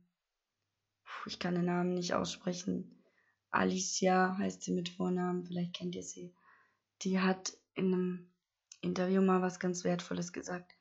ich 1.25 1.39
kann 1.39 1.55
den 1.55 1.65
Namen 1.65 1.93
nicht 1.93 2.13
aussprechen, 2.13 3.03
Alicia 3.53 4.35
heißt 4.39 4.63
sie 4.63 4.71
mit 4.71 4.89
Vornamen, 4.89 5.45
vielleicht 5.45 5.75
kennt 5.75 5.93
ihr 5.93 6.01
sie. 6.03 6.33
Die 7.03 7.19
hat 7.19 7.55
in 7.75 7.93
einem 7.93 8.33
Interview 8.81 9.21
mal 9.21 9.43
was 9.43 9.59
ganz 9.59 9.83
Wertvolles 9.83 10.33
gesagt. 10.33 10.73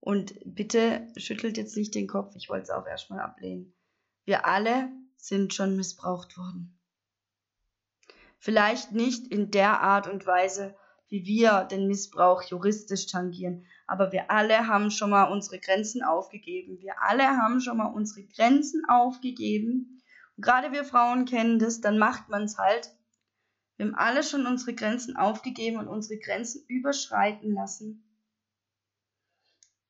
Und 0.00 0.34
bitte 0.44 1.06
schüttelt 1.16 1.58
jetzt 1.58 1.76
nicht 1.76 1.94
den 1.94 2.06
Kopf, 2.06 2.34
ich 2.36 2.48
wollte 2.48 2.64
es 2.64 2.70
auch 2.70 2.86
erstmal 2.86 3.20
ablehnen. 3.20 3.74
Wir 4.24 4.46
alle 4.46 4.90
sind 5.16 5.52
schon 5.52 5.76
missbraucht 5.76 6.36
worden. 6.38 6.78
Vielleicht 8.44 8.92
nicht 8.92 9.28
in 9.28 9.50
der 9.50 9.80
Art 9.80 10.06
und 10.06 10.26
Weise, 10.26 10.76
wie 11.08 11.24
wir 11.24 11.64
den 11.64 11.88
Missbrauch 11.88 12.42
juristisch 12.42 13.06
tangieren, 13.06 13.64
aber 13.86 14.12
wir 14.12 14.30
alle 14.30 14.66
haben 14.66 14.90
schon 14.90 15.08
mal 15.08 15.32
unsere 15.32 15.58
Grenzen 15.58 16.02
aufgegeben. 16.02 16.78
Wir 16.78 17.00
alle 17.00 17.26
haben 17.26 17.62
schon 17.62 17.78
mal 17.78 17.86
unsere 17.86 18.26
Grenzen 18.26 18.82
aufgegeben. 18.86 20.02
Und 20.36 20.44
gerade 20.44 20.72
wir 20.72 20.84
Frauen 20.84 21.24
kennen 21.24 21.58
das, 21.58 21.80
dann 21.80 21.96
macht 21.96 22.28
man 22.28 22.42
es 22.42 22.58
halt. 22.58 22.94
Wir 23.78 23.86
haben 23.86 23.94
alle 23.94 24.22
schon 24.22 24.46
unsere 24.46 24.74
Grenzen 24.74 25.16
aufgegeben 25.16 25.78
und 25.78 25.88
unsere 25.88 26.20
Grenzen 26.20 26.66
überschreiten 26.68 27.54
lassen 27.54 28.04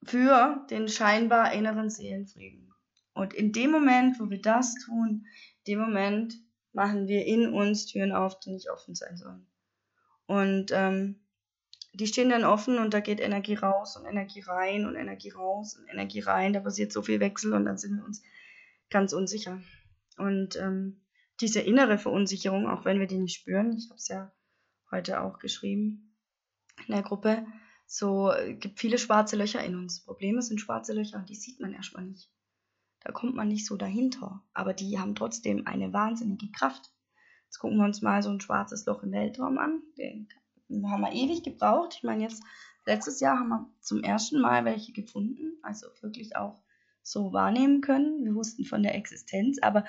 für 0.05 0.65
den 0.71 0.87
scheinbar 0.87 1.53
inneren 1.55 1.91
Seelenfrieden. 1.91 2.73
Und 3.15 3.35
in 3.35 3.51
dem 3.51 3.73
Moment, 3.73 4.21
wo 4.21 4.31
wir 4.31 4.41
das 4.41 4.77
tun, 4.77 5.27
dem 5.67 5.81
Moment 5.81 6.44
machen 6.75 7.09
wir 7.09 7.25
in 7.25 7.53
uns 7.53 7.87
Türen 7.87 8.13
auf, 8.13 8.39
die 8.41 8.51
nicht 8.51 8.71
offen 8.71 8.95
sein 8.95 9.17
sollen. 9.17 9.47
Und 10.27 10.71
ähm, 10.73 11.21
die 11.93 12.07
stehen 12.07 12.31
dann 12.31 12.45
offen 12.45 12.79
und 12.79 12.93
da 12.93 13.01
geht 13.01 13.21
Energie 13.21 13.55
raus 13.55 13.97
und 13.97 14.05
Energie 14.05 14.41
rein 14.41 14.85
und 14.85 14.97
Energie 14.97 15.31
raus 15.31 15.77
und 15.77 15.89
Energie 15.89 16.21
rein. 16.21 16.53
Da 16.53 16.61
passiert 16.61 16.93
so 16.93 17.03
viel 17.03 17.21
Wechsel 17.21 17.53
und 17.53 17.65
dann 17.65 17.79
sind 17.79 17.97
wir 17.97 18.05
uns 18.05 18.23
ganz 18.91 19.13
unsicher. 19.13 19.61
Und 20.17 20.57
ähm, 20.57 21.01
diese 21.41 21.61
innere 21.61 21.99
Verunsicherung, 21.99 22.69
auch 22.69 22.85
wenn 22.85 22.99
wir 22.99 23.07
die 23.07 23.19
nicht 23.19 23.37
spüren, 23.37 23.77
ich 23.77 23.89
habe 23.91 23.99
es 23.99 24.09
ja 24.09 24.33
heute 24.91 25.21
auch 25.21 25.39
geschrieben 25.39 26.17
in 26.87 26.95
der 26.95 27.03
Gruppe, 27.03 27.47
so 27.87 28.33
äh, 28.33 28.55
gibt 28.55 28.81
viele 28.81 28.99
schwarze 28.99 29.37
Löcher 29.37 29.63
in 29.63 29.77
uns. 29.77 30.05
Probleme 30.05 30.43
sind 30.43 30.61
schwarze 30.61 30.93
Löcher, 30.93 31.25
die 31.29 31.37
sieht 31.37 31.61
man 31.61 31.73
erstmal 31.73 32.05
nicht. 32.05 32.34
Da 33.05 33.13
kommt 33.13 33.35
man 33.35 33.49
nicht 33.49 33.67
so 33.67 33.77
dahinter. 33.77 34.43
Aber 34.55 34.73
die 34.73 34.99
haben 34.99 35.15
trotzdem 35.15 35.67
eine 35.67 35.93
wahnsinnige 35.93 36.51
Kraft. 36.51 36.91
Jetzt 37.45 37.59
gucken 37.59 37.79
wir 37.79 37.85
uns 37.85 38.03
mal 38.03 38.23
so 38.23 38.31
ein 38.31 38.41
schwarzes 38.41 38.87
Loch 38.87 39.03
im 39.03 39.13
Weltraum 39.13 39.59
an. 39.59 39.83
Den 39.99 40.29
haben 40.91 41.03
wir 41.03 41.13
ewig 41.13 41.43
gebraucht. 41.43 41.95
Ich 41.99 42.03
meine, 42.03 42.23
jetzt 42.23 42.43
letztes 42.87 43.21
Jahr 43.21 43.39
haben 43.39 43.49
wir 43.49 43.71
zum 43.81 44.03
ersten 44.03 44.41
Mal 44.41 44.65
welche 44.65 44.93
gefunden, 44.93 45.59
also 45.63 45.87
wirklich 46.01 46.37
auch 46.37 46.63
so 47.03 47.33
wahrnehmen 47.33 47.81
können. 47.83 48.25
Wir 48.25 48.35
wussten 48.35 48.65
von 48.65 48.83
der 48.83 48.95
Existenz, 48.95 49.59
aber 49.63 49.85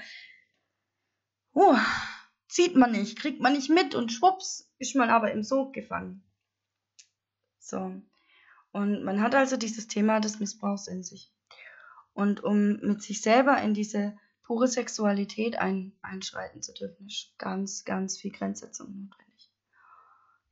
uh, 1.56 1.78
sieht 2.48 2.76
man 2.76 2.92
nicht, 2.92 3.18
kriegt 3.18 3.42
man 3.42 3.54
nicht 3.54 3.70
mit 3.70 3.96
und 3.96 4.12
schwupps 4.12 4.70
ist 4.78 4.96
man 4.96 5.10
aber 5.10 5.32
im 5.32 5.44
Sog 5.44 5.74
gefangen. 5.74 6.24
So. 7.60 8.02
Und 8.72 9.04
man 9.04 9.22
hat 9.22 9.34
also 9.34 9.56
dieses 9.56 9.88
Thema 9.88 10.20
des 10.20 10.40
Missbrauchs 10.40 10.88
in 10.88 11.04
sich. 11.04 11.35
Und 12.16 12.42
um 12.44 12.78
mit 12.78 13.04
sich 13.04 13.22
selber 13.22 13.62
in 13.62 13.74
diese 13.74 14.18
pure 14.42 14.70
Sexualität 14.70 15.58
ein, 15.58 15.92
einschreiten 16.02 16.62
zu 16.62 16.74
dürfen, 16.74 17.08
ist 17.08 17.38
ganz, 17.38 17.84
ganz 17.84 18.18
viel 18.18 18.32
Grenzsetzung 18.32 18.88
notwendig. 18.88 19.52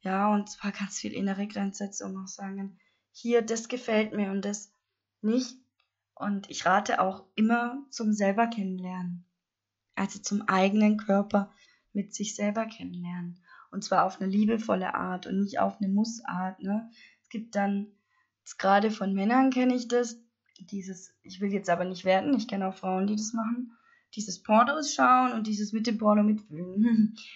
Ja, 0.02 0.34
und 0.34 0.50
zwar 0.50 0.74
ganz 0.74 1.00
viel 1.00 1.14
innere 1.14 1.48
Grenzsetzung, 1.48 2.18
auch 2.18 2.28
sagen, 2.28 2.78
hier, 3.14 3.42
das 3.42 3.70
gefällt 3.70 4.14
mir 4.14 4.32
und 4.32 4.44
das 4.44 4.74
nicht. 5.22 5.58
Und 6.16 6.50
ich 6.50 6.66
rate 6.66 7.00
auch 7.00 7.24
immer 7.36 7.82
zum 7.90 8.12
selber 8.12 8.48
kennenlernen. 8.48 9.24
Also 9.96 10.20
zum 10.20 10.42
eigenen 10.42 10.98
Körper 10.98 11.50
mit 11.94 12.14
sich 12.14 12.36
selber 12.36 12.66
kennenlernen. 12.66 13.40
Und 13.72 13.86
zwar 13.86 14.04
auf 14.04 14.20
eine 14.20 14.30
liebevolle 14.30 14.96
Art 14.96 15.28
und 15.28 15.40
nicht 15.40 15.60
auf 15.60 15.78
eine 15.78 15.88
Mussart. 15.88 16.60
Ne? 16.60 16.92
Es 17.22 17.30
gibt 17.30 17.56
dann, 17.56 17.88
gerade 18.58 18.92
von 18.92 19.14
Männern 19.14 19.50
kenne 19.50 19.76
ich 19.76 19.88
das, 19.88 20.18
dieses, 20.68 21.14
ich 21.24 21.42
will 21.42 21.52
jetzt 21.52 21.70
aber 21.70 21.86
nicht 21.86 22.06
werten, 22.06 22.36
ich 22.36 22.48
kenne 22.48 22.68
auch 22.68 22.76
Frauen, 22.76 23.08
die 23.08 23.16
das 23.16 23.34
machen, 23.34 23.78
dieses 24.16 24.42
Pornos 24.42 24.94
schauen 24.94 25.34
und 25.34 25.48
dieses 25.48 25.74
mit 25.74 25.88
dem 25.88 25.98
Porno 25.98 26.24
mitfühlen. 26.24 27.18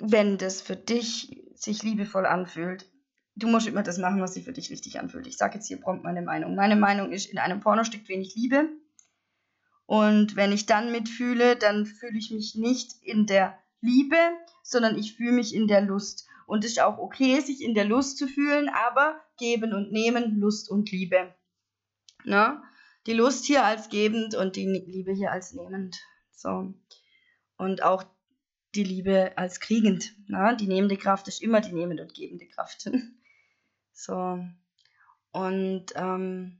Wenn 0.00 0.38
das 0.38 0.60
für 0.60 0.76
dich 0.76 1.42
sich 1.54 1.82
liebevoll 1.82 2.26
anfühlt, 2.26 2.90
du 3.34 3.48
musst 3.48 3.66
immer 3.66 3.82
das 3.82 3.98
machen, 3.98 4.20
was 4.20 4.34
sich 4.34 4.44
für 4.44 4.52
dich 4.52 4.70
richtig 4.70 4.98
anfühlt. 4.98 5.26
Ich 5.26 5.36
sage 5.36 5.54
jetzt 5.56 5.68
hier 5.68 5.80
prompt 5.80 6.04
meine 6.04 6.22
Meinung. 6.22 6.54
Meine 6.54 6.76
Meinung 6.76 7.12
ist, 7.12 7.26
in 7.26 7.38
einem 7.38 7.60
Porno 7.60 7.84
steckt 7.84 8.08
wenig 8.08 8.34
Liebe. 8.34 8.68
Und 9.86 10.34
wenn 10.36 10.52
ich 10.52 10.66
dann 10.66 10.90
mitfühle, 10.90 11.56
dann 11.56 11.86
fühle 11.86 12.18
ich 12.18 12.30
mich 12.30 12.56
nicht 12.56 12.92
in 13.02 13.26
der 13.26 13.56
Liebe, 13.80 14.16
sondern 14.62 14.98
ich 14.98 15.14
fühle 15.14 15.32
mich 15.32 15.54
in 15.54 15.68
der 15.68 15.80
Lust. 15.80 16.25
Und 16.46 16.64
ist 16.64 16.80
auch 16.80 16.98
okay, 16.98 17.40
sich 17.40 17.60
in 17.60 17.74
der 17.74 17.84
Lust 17.84 18.18
zu 18.18 18.28
fühlen, 18.28 18.68
aber 18.68 19.20
geben 19.36 19.74
und 19.74 19.92
nehmen, 19.92 20.38
Lust 20.38 20.70
und 20.70 20.90
Liebe. 20.90 21.34
Ne? 22.24 22.62
Die 23.06 23.12
Lust 23.12 23.44
hier 23.44 23.64
als 23.64 23.88
gebend 23.88 24.34
und 24.34 24.56
die 24.56 24.66
Liebe 24.66 25.12
hier 25.12 25.32
als 25.32 25.52
nehmend. 25.52 25.96
So. 26.30 26.72
Und 27.56 27.82
auch 27.82 28.04
die 28.74 28.84
Liebe 28.84 29.32
als 29.36 29.60
kriegend. 29.60 30.14
Ne? 30.28 30.56
Die 30.58 30.66
nehmende 30.66 30.96
Kraft 30.96 31.28
ist 31.28 31.42
immer 31.42 31.60
die 31.60 31.72
nehmende 31.72 32.02
und 32.04 32.14
gebende 32.14 32.46
Kraft. 32.46 32.90
so. 33.92 34.38
Und 35.32 35.86
ähm, 35.94 36.58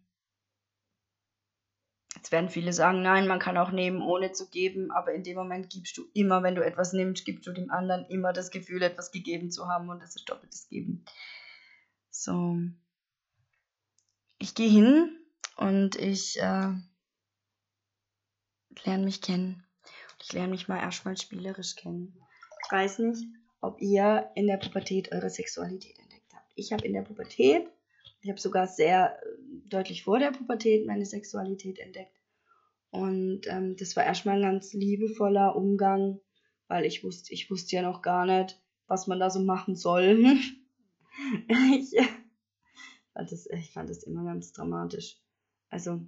Jetzt 2.16 2.32
werden 2.32 2.48
viele 2.48 2.72
sagen, 2.72 3.02
nein, 3.02 3.28
man 3.28 3.38
kann 3.38 3.58
auch 3.58 3.70
nehmen, 3.70 4.00
ohne 4.00 4.32
zu 4.32 4.48
geben, 4.48 4.90
aber 4.90 5.12
in 5.12 5.22
dem 5.22 5.36
Moment 5.36 5.68
gibst 5.68 5.98
du 5.98 6.06
immer, 6.14 6.42
wenn 6.42 6.54
du 6.54 6.64
etwas 6.64 6.94
nimmst, 6.94 7.26
gibst 7.26 7.46
du 7.46 7.52
dem 7.52 7.70
anderen 7.70 8.06
immer 8.06 8.32
das 8.32 8.50
Gefühl, 8.50 8.82
etwas 8.82 9.12
gegeben 9.12 9.50
zu 9.50 9.68
haben 9.68 9.90
und 9.90 10.02
das 10.02 10.16
ist 10.16 10.28
doppeltes 10.28 10.66
Geben. 10.68 11.04
So. 12.10 12.56
Ich 14.38 14.54
gehe 14.54 14.70
hin 14.70 15.20
und 15.56 15.96
ich 15.96 16.38
äh, 16.40 16.72
lerne 18.84 19.04
mich 19.04 19.20
kennen. 19.20 19.62
Ich 20.22 20.32
lerne 20.32 20.48
mich 20.48 20.68
mal 20.68 20.80
erstmal 20.80 21.18
spielerisch 21.18 21.76
kennen. 21.76 22.18
Ich 22.64 22.72
weiß 22.72 22.98
nicht, 23.00 23.26
ob 23.60 23.78
ihr 23.82 24.30
in 24.34 24.46
der 24.46 24.56
Pubertät 24.56 25.12
eure 25.12 25.28
Sexualität 25.28 25.98
entdeckt 25.98 26.32
habt. 26.34 26.50
Ich 26.54 26.72
habe 26.72 26.86
in 26.86 26.94
der 26.94 27.02
Pubertät, 27.02 27.68
ich 28.22 28.30
habe 28.30 28.40
sogar 28.40 28.66
sehr 28.66 29.18
äh, 29.22 29.35
deutlich 29.68 30.04
vor 30.04 30.18
der 30.18 30.32
Pubertät 30.32 30.86
meine 30.86 31.06
Sexualität 31.06 31.78
entdeckt. 31.78 32.16
Und 32.90 33.42
ähm, 33.46 33.76
das 33.76 33.96
war 33.96 34.04
erstmal 34.04 34.36
ein 34.36 34.42
ganz 34.42 34.72
liebevoller 34.72 35.56
Umgang, 35.56 36.20
weil 36.68 36.84
ich 36.84 37.04
wusste, 37.04 37.32
ich 37.34 37.50
wusste 37.50 37.76
ja 37.76 37.82
noch 37.82 38.02
gar 38.02 38.26
nicht, 38.26 38.60
was 38.86 39.06
man 39.06 39.20
da 39.20 39.30
so 39.30 39.40
machen 39.40 39.76
soll. 39.76 40.36
ich, 41.48 41.94
fand 43.12 43.32
das, 43.32 43.46
ich 43.46 43.72
fand 43.72 43.90
das 43.90 44.02
immer 44.04 44.24
ganz 44.24 44.52
dramatisch. 44.52 45.18
Also, 45.68 46.00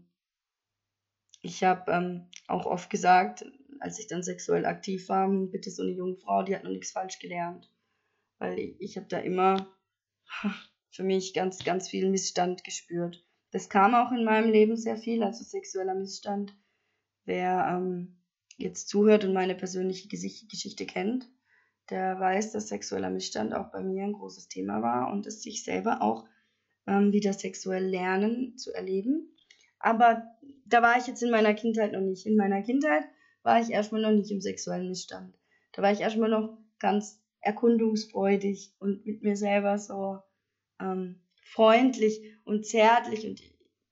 ich 1.42 1.64
habe 1.64 1.90
ähm, 1.92 2.30
auch 2.46 2.66
oft 2.66 2.90
gesagt, 2.90 3.44
als 3.80 3.98
ich 3.98 4.06
dann 4.06 4.22
sexuell 4.22 4.66
aktiv 4.66 5.08
war, 5.08 5.28
bitte 5.28 5.70
so 5.70 5.82
eine 5.82 5.92
junge 5.92 6.16
Frau, 6.16 6.42
die 6.42 6.54
hat 6.54 6.64
noch 6.64 6.70
nichts 6.70 6.92
falsch 6.92 7.18
gelernt. 7.18 7.70
Weil 8.38 8.58
ich, 8.58 8.80
ich 8.80 8.96
habe 8.96 9.06
da 9.08 9.18
immer 9.18 9.68
für 10.90 11.02
mich 11.02 11.34
ganz, 11.34 11.64
ganz 11.64 11.88
viel 11.88 12.08
Missstand 12.10 12.64
gespürt. 12.64 13.24
Das 13.50 13.68
kam 13.68 13.94
auch 13.94 14.12
in 14.12 14.24
meinem 14.24 14.50
Leben 14.50 14.76
sehr 14.76 14.96
viel, 14.96 15.22
also 15.22 15.44
sexueller 15.44 15.94
Missstand. 15.94 16.54
Wer 17.24 17.66
ähm, 17.70 18.18
jetzt 18.56 18.88
zuhört 18.88 19.24
und 19.24 19.32
meine 19.32 19.54
persönliche 19.54 20.08
Geschichte 20.08 20.86
kennt, 20.86 21.28
der 21.90 22.20
weiß, 22.20 22.52
dass 22.52 22.68
sexueller 22.68 23.10
Missstand 23.10 23.54
auch 23.54 23.70
bei 23.70 23.82
mir 23.82 24.04
ein 24.04 24.12
großes 24.12 24.48
Thema 24.48 24.82
war 24.82 25.10
und 25.10 25.26
es 25.26 25.42
sich 25.42 25.64
selber 25.64 26.02
auch 26.02 26.26
ähm, 26.86 27.12
wieder 27.12 27.32
sexuell 27.32 27.84
lernen 27.84 28.58
zu 28.58 28.72
erleben. 28.72 29.34
Aber 29.78 30.24
da 30.66 30.82
war 30.82 30.98
ich 30.98 31.06
jetzt 31.06 31.22
in 31.22 31.30
meiner 31.30 31.54
Kindheit 31.54 31.92
noch 31.92 32.00
nicht. 32.00 32.26
In 32.26 32.36
meiner 32.36 32.62
Kindheit 32.62 33.04
war 33.42 33.60
ich 33.60 33.70
erstmal 33.70 34.02
noch 34.02 34.10
nicht 34.10 34.30
im 34.30 34.40
sexuellen 34.40 34.88
Missstand. 34.88 35.38
Da 35.72 35.82
war 35.82 35.92
ich 35.92 36.00
erstmal 36.00 36.28
noch 36.28 36.58
ganz 36.78 37.22
erkundungsfreudig 37.40 38.74
und 38.78 39.06
mit 39.06 39.22
mir 39.22 39.36
selber 39.36 39.78
so 39.78 40.18
ähm, 40.80 41.20
freundlich 41.52 42.20
und 42.44 42.66
zärtlich. 42.66 43.26
Und 43.26 43.42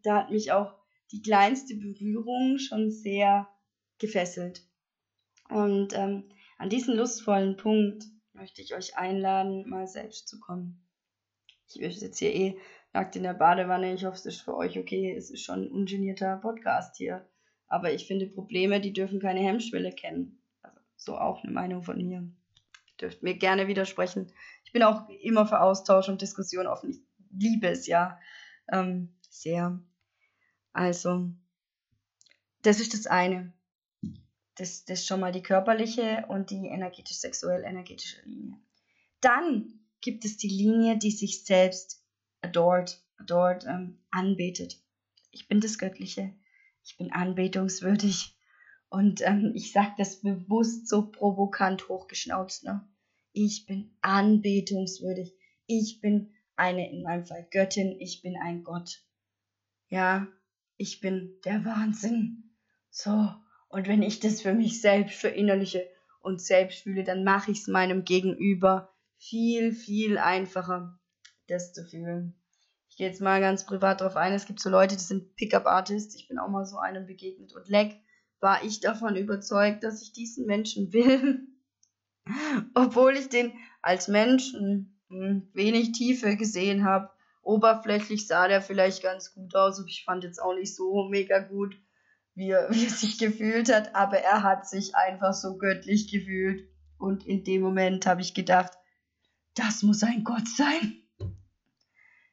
da 0.03 0.19
hat 0.19 0.31
mich 0.31 0.53
auch 0.53 0.75
die 1.13 1.23
kleinste 1.23 1.75
Berührung 1.77 2.59
schon 2.59 2.91
sehr 2.91 3.49
gefesselt. 3.99 4.63
Und 5.49 5.93
ähm, 5.95 6.25
an 6.59 6.71
diesen 6.71 6.97
lustvollen 6.97 7.57
Punkt 7.57 8.05
möchte 8.33 8.63
ich 8.63 8.75
euch 8.75 8.97
einladen, 8.97 9.69
mal 9.69 9.87
selbst 9.87 10.29
zu 10.29 10.41
kommen. 10.41 10.83
Ich 11.69 11.77
jetzt 11.77 12.19
hier 12.19 12.35
eh 12.35 12.59
nackt 12.93 13.17
in 13.17 13.25
der 13.25 13.35
Badewanne. 13.35 13.93
Ich 13.93 14.05
hoffe, 14.05 14.17
es 14.17 14.27
ist 14.27 14.41
für 14.41 14.57
euch 14.57 14.79
okay. 14.79 15.15
Es 15.15 15.31
ist 15.31 15.43
schon 15.43 15.65
ein 15.65 15.71
ungenierter 15.71 16.37
Podcast 16.37 16.97
hier. 16.97 17.29
Aber 17.69 17.93
ich 17.93 18.07
finde, 18.07 18.27
Probleme, 18.27 18.81
die 18.81 18.93
dürfen 18.93 19.21
keine 19.21 19.41
Hemmschwelle 19.41 19.93
kennen. 19.93 20.41
Also, 20.63 20.79
so 20.97 21.19
auch 21.19 21.43
eine 21.43 21.53
Meinung 21.53 21.83
von 21.83 21.97
mir. 21.97 22.29
Dürft 23.01 23.23
mir 23.23 23.35
gerne 23.35 23.67
widersprechen. 23.67 24.33
Ich 24.65 24.73
bin 24.73 24.83
auch 24.83 25.09
immer 25.09 25.47
für 25.47 25.61
Austausch 25.61 26.09
und 26.09 26.23
Diskussion 26.23 26.67
offen. 26.67 26.91
Ich 26.91 27.06
liebe 27.39 27.69
es 27.69 27.87
ja 27.87 28.19
ähm, 28.73 29.15
sehr. 29.29 29.81
Also, 30.73 31.31
das 32.63 32.81
ist 32.81 32.95
das 32.95 33.07
eine. 33.07 33.53
Das, 34.57 34.85
das 34.85 35.01
ist 35.01 35.07
schon 35.07 35.21
mal 35.21 35.33
die 35.33 35.43
körperliche 35.43 36.25
und 36.29 36.51
die 36.51 36.67
energetisch-sexuell-energetische 36.67 38.23
Linie. 38.25 38.59
Dann 39.21 39.81
gibt 40.01 40.25
es 40.25 40.37
die 40.37 40.49
Linie, 40.49 40.99
die 40.99 41.11
sich 41.11 41.45
selbst 41.45 42.03
adored, 42.41 43.03
adored 43.19 43.65
ähm, 43.67 43.99
anbetet. 44.11 44.81
Ich 45.31 45.49
bin 45.49 45.61
das 45.61 45.79
Göttliche. 45.79 46.35
Ich 46.85 46.97
bin 46.97 47.13
anbetungswürdig. 47.13 48.37
Und 48.89 49.21
ähm, 49.23 49.53
ich 49.55 49.73
sage 49.73 49.95
das 49.99 50.21
bewusst 50.23 50.89
so 50.89 51.11
provokant 51.11 51.89
hochgeschnauzt. 51.89 52.65
Ne? 52.65 52.89
Ich 53.33 53.67
bin 53.67 53.97
anbetungswürdig. 54.01 55.35
Ich 55.67 56.01
bin 56.01 56.33
eine, 56.57 56.91
in 56.91 57.03
meinem 57.03 57.25
Fall 57.25 57.47
Göttin. 57.51 57.97
Ich 58.01 58.23
bin 58.23 58.37
ein 58.37 58.65
Gott. 58.65 59.03
Ja, 59.89 60.27
ich 60.77 61.01
bin 61.01 61.39
der 61.45 61.65
Wahnsinn. 61.65 62.55
So, 62.91 63.31
und 63.69 63.89
wenn 63.89 64.03
ich 64.03 64.21
das 64.21 64.43
für 64.43 64.55
mich 64.55 64.81
selbst 64.81 65.19
verinnerliche 65.19 65.89
und 66.21 66.41
selbst 66.41 66.81
fühle, 66.81 67.05
dann 67.05 67.25
mache 67.25 67.51
ich 67.51 67.61
es 67.61 67.69
meinem 67.69 68.05
Gegenüber 68.05 68.93
viel, 69.19 69.73
viel 69.73 70.19
einfacher, 70.19 70.99
das 71.47 71.73
zu 71.73 71.85
fühlen. 71.85 72.41
Ich 72.89 72.97
gehe 72.97 73.09
jetzt 73.09 73.21
mal 73.21 73.41
ganz 73.41 73.67
privat 73.67 74.01
drauf 74.01 74.17
ein. 74.17 74.33
Es 74.33 74.47
gibt 74.47 74.61
so 74.61 74.71
Leute, 74.71 74.97
die 74.97 75.03
sind 75.03 75.37
Pickup-Artists. 75.37 76.15
Ich 76.15 76.29
bin 76.29 76.39
auch 76.39 76.49
mal 76.49 76.65
so 76.65 76.79
einem 76.79 77.07
begegnet. 77.07 77.55
Und 77.55 77.69
leck, 77.69 78.01
war 78.41 78.65
ich 78.65 78.81
davon 78.81 79.17
überzeugt, 79.17 79.85
dass 79.85 80.03
ich 80.03 80.13
diesen 80.13 80.47
Menschen 80.47 80.93
will. 80.93 81.47
Obwohl 82.75 83.17
ich 83.17 83.29
den 83.29 83.53
als 83.83 84.09
Menschen 84.09 84.96
wenig 85.09 85.93
Tiefe 85.93 86.37
gesehen 86.37 86.85
habe. 86.85 87.11
Oberflächlich 87.43 88.27
sah 88.27 88.49
der 88.49 88.61
vielleicht 88.61 89.03
ganz 89.03 89.33
gut 89.33 89.55
aus. 89.55 89.83
Ich 89.87 90.05
fand 90.05 90.25
jetzt 90.25 90.41
auch 90.41 90.55
nicht 90.55 90.75
so 90.75 91.09
mega 91.09 91.39
gut 91.39 91.77
wie 92.37 92.51
er, 92.51 92.69
wie 92.71 92.85
er 92.85 92.91
sich 92.91 93.19
gefühlt 93.19 93.73
hat, 93.73 93.95
aber 93.95 94.19
er 94.19 94.43
hat 94.43 94.69
sich 94.69 94.95
einfach 94.95 95.35
so 95.35 95.57
göttlich 95.57 96.11
gefühlt. 96.11 96.69
Und 96.99 97.27
in 97.27 97.45
dem 97.45 97.63
Moment 97.63 98.07
habe 98.07 98.21
ich 98.21 98.35
gedacht, 98.35 98.73
das 99.55 99.83
muss 99.83 100.03
ein 100.03 100.25
Gott 100.25 100.47
sein. 100.49 101.03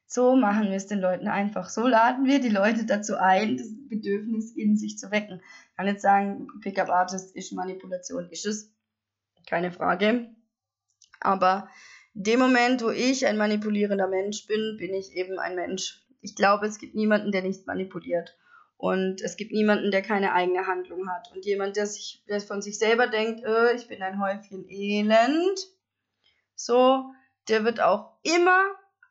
So 0.05 0.35
machen 0.35 0.65
wir 0.65 0.75
es 0.75 0.87
den 0.87 0.99
Leuten 0.99 1.27
einfach. 1.27 1.69
So 1.69 1.87
laden 1.87 2.25
wir 2.25 2.39
die 2.39 2.49
Leute 2.49 2.85
dazu 2.85 3.17
ein, 3.17 3.57
das 3.57 3.67
Bedürfnis 3.89 4.51
in 4.51 4.77
sich 4.77 4.99
zu 4.99 5.09
wecken. 5.09 5.41
Ich 5.71 5.77
kann 5.77 5.87
jetzt 5.87 6.03
sagen, 6.03 6.47
Pickup 6.61 6.89
Artist 6.89 7.35
ist 7.35 7.51
Manipulation, 7.51 8.29
ist 8.29 8.45
es. 8.45 8.71
Keine 9.47 9.71
Frage. 9.71 10.29
Aber 11.19 11.67
in 12.15 12.23
dem 12.23 12.39
Moment, 12.39 12.83
wo 12.83 12.89
ich 12.89 13.25
ein 13.25 13.37
manipulierender 13.37 14.07
Mensch 14.07 14.45
bin, 14.47 14.77
bin 14.77 14.93
ich 14.93 15.13
eben 15.15 15.39
ein 15.39 15.55
Mensch. 15.55 16.03
Ich 16.21 16.35
glaube, 16.35 16.67
es 16.67 16.77
gibt 16.77 16.95
niemanden, 16.95 17.31
der 17.31 17.41
nicht 17.41 17.65
manipuliert. 17.67 18.37
Und 18.77 19.21
es 19.21 19.37
gibt 19.37 19.51
niemanden, 19.51 19.91
der 19.91 20.01
keine 20.01 20.33
eigene 20.33 20.67
Handlung 20.67 21.09
hat. 21.09 21.31
Und 21.33 21.45
jemand, 21.45 21.75
der 21.75 21.87
sich 21.87 22.23
der 22.27 22.41
von 22.41 22.61
sich 22.61 22.77
selber 22.77 23.07
denkt, 23.07 23.43
äh, 23.45 23.73
ich 23.75 23.87
bin 23.87 24.01
ein 24.01 24.21
Häufchen 24.21 24.69
Elend, 24.69 25.59
so, 26.55 27.05
der 27.47 27.63
wird 27.63 27.81
auch 27.81 28.17
immer 28.23 28.61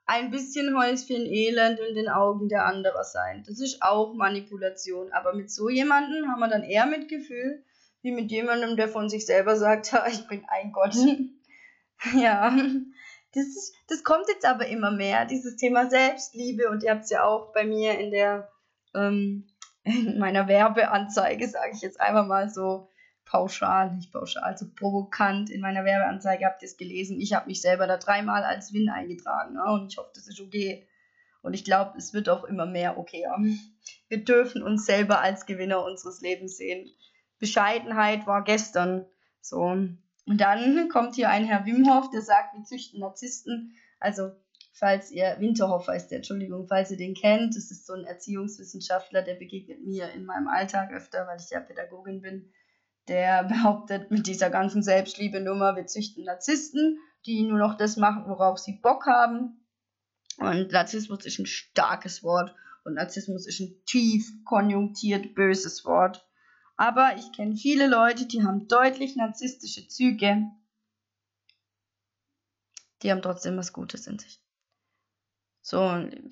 ein 0.06 0.30
bisschen 0.30 0.76
Häufchen 0.76 1.26
Elend 1.26 1.80
in 1.80 1.94
den 1.94 2.08
Augen 2.08 2.48
der 2.48 2.66
anderen 2.66 3.04
sein. 3.04 3.44
Das 3.46 3.60
ist 3.60 3.82
auch 3.82 4.14
Manipulation. 4.14 5.12
Aber 5.12 5.34
mit 5.34 5.50
so 5.50 5.68
jemandem 5.68 6.30
haben 6.30 6.40
wir 6.40 6.48
dann 6.48 6.64
eher 6.64 6.86
Mitgefühl, 6.86 7.64
wie 8.02 8.12
mit 8.12 8.30
jemandem, 8.30 8.76
der 8.76 8.88
von 8.88 9.08
sich 9.08 9.26
selber 9.26 9.56
sagt, 9.56 9.92
ich 10.08 10.26
bin 10.28 10.44
ein 10.48 10.72
Gott. 10.72 10.94
ja, 12.14 12.54
das, 13.34 13.46
ist, 13.46 13.74
das 13.88 14.04
kommt 14.04 14.28
jetzt 14.28 14.44
aber 14.44 14.66
immer 14.66 14.90
mehr, 14.90 15.24
dieses 15.24 15.56
Thema 15.56 15.88
Selbstliebe. 15.88 16.68
Und 16.68 16.82
ihr 16.82 16.90
habt 16.90 17.04
es 17.04 17.10
ja 17.10 17.24
auch 17.24 17.52
bei 17.52 17.64
mir 17.64 17.98
in 17.98 18.10
der 18.10 18.50
ähm, 18.94 19.46
in 19.84 20.18
meiner 20.18 20.48
Werbeanzeige, 20.48 21.48
sage 21.48 21.72
ich 21.74 21.80
jetzt 21.80 22.00
einfach 22.00 22.26
mal 22.26 22.50
so 22.50 22.88
pauschal, 23.24 23.94
nicht 23.94 24.12
pauschal, 24.12 24.56
so 24.56 24.66
provokant. 24.74 25.50
In 25.50 25.60
meiner 25.60 25.84
Werbeanzeige 25.84 26.44
habt 26.44 26.62
ihr 26.62 26.68
es 26.68 26.76
gelesen. 26.76 27.20
Ich 27.20 27.32
habe 27.32 27.46
mich 27.46 27.60
selber 27.60 27.86
da 27.86 27.96
dreimal 27.96 28.44
als 28.44 28.72
Win 28.72 28.90
eingetragen 28.90 29.54
ne? 29.54 29.64
und 29.64 29.90
ich 29.90 29.98
hoffe, 29.98 30.10
das 30.14 30.28
ist 30.28 30.40
okay. 30.40 30.86
Und 31.40 31.54
ich 31.54 31.64
glaube, 31.64 31.98
es 31.98 32.12
wird 32.12 32.28
auch 32.28 32.44
immer 32.44 32.66
mehr 32.66 32.98
okay. 32.98 33.24
Wir 34.08 34.22
dürfen 34.22 34.62
uns 34.62 34.86
selber 34.86 35.20
als 35.20 35.46
Gewinner 35.46 35.84
unseres 35.84 36.20
Lebens 36.20 36.56
sehen. 36.56 36.88
Bescheidenheit 37.40 38.26
war 38.28 38.44
gestern 38.44 39.06
so. 39.40 39.76
Und 40.26 40.40
dann 40.40 40.88
kommt 40.92 41.14
hier 41.14 41.30
ein 41.30 41.44
Herr 41.44 41.66
Wimhoff, 41.66 42.10
der 42.10 42.22
sagt, 42.22 42.54
wir 42.54 42.64
züchten 42.64 43.00
Narzissten. 43.00 43.74
Also 43.98 44.32
falls 44.72 45.10
ihr, 45.10 45.36
Winterhoff 45.38 45.86
heißt 45.86 46.10
der, 46.10 46.18
Entschuldigung, 46.18 46.66
falls 46.66 46.90
ihr 46.90 46.96
den 46.96 47.14
kennt, 47.14 47.56
das 47.56 47.70
ist 47.70 47.86
so 47.86 47.94
ein 47.94 48.04
Erziehungswissenschaftler, 48.04 49.22
der 49.22 49.34
begegnet 49.34 49.84
mir 49.84 50.10
in 50.12 50.24
meinem 50.24 50.48
Alltag 50.48 50.92
öfter, 50.92 51.26
weil 51.26 51.38
ich 51.38 51.50
ja 51.50 51.60
Pädagogin 51.60 52.20
bin. 52.20 52.52
Der 53.08 53.44
behauptet 53.48 54.10
mit 54.10 54.26
dieser 54.26 54.50
ganzen 54.50 54.82
Selbstliebe-Nummer, 54.82 55.76
wir 55.76 55.86
züchten 55.86 56.24
Narzissten, 56.24 56.98
die 57.26 57.42
nur 57.42 57.58
noch 57.58 57.76
das 57.76 57.96
machen, 57.96 58.24
worauf 58.26 58.58
sie 58.58 58.80
Bock 58.82 59.06
haben. 59.06 59.66
Und 60.38 60.72
Narzissmus 60.72 61.24
ist 61.24 61.38
ein 61.38 61.46
starkes 61.46 62.22
Wort 62.22 62.54
und 62.84 62.94
Narzissmus 62.94 63.46
ist 63.46 63.60
ein 63.60 63.76
tief 63.86 64.32
konjunktiert 64.44 65.34
böses 65.34 65.84
Wort. 65.84 66.26
Aber 66.76 67.16
ich 67.16 67.32
kenne 67.32 67.56
viele 67.56 67.86
Leute, 67.86 68.26
die 68.26 68.42
haben 68.42 68.68
deutlich 68.68 69.16
narzisstische 69.16 69.88
Züge. 69.88 70.50
Die 73.02 73.10
haben 73.10 73.22
trotzdem 73.22 73.56
was 73.56 73.72
Gutes 73.72 74.06
in 74.06 74.18
sich. 74.18 74.40
So, 75.60 75.78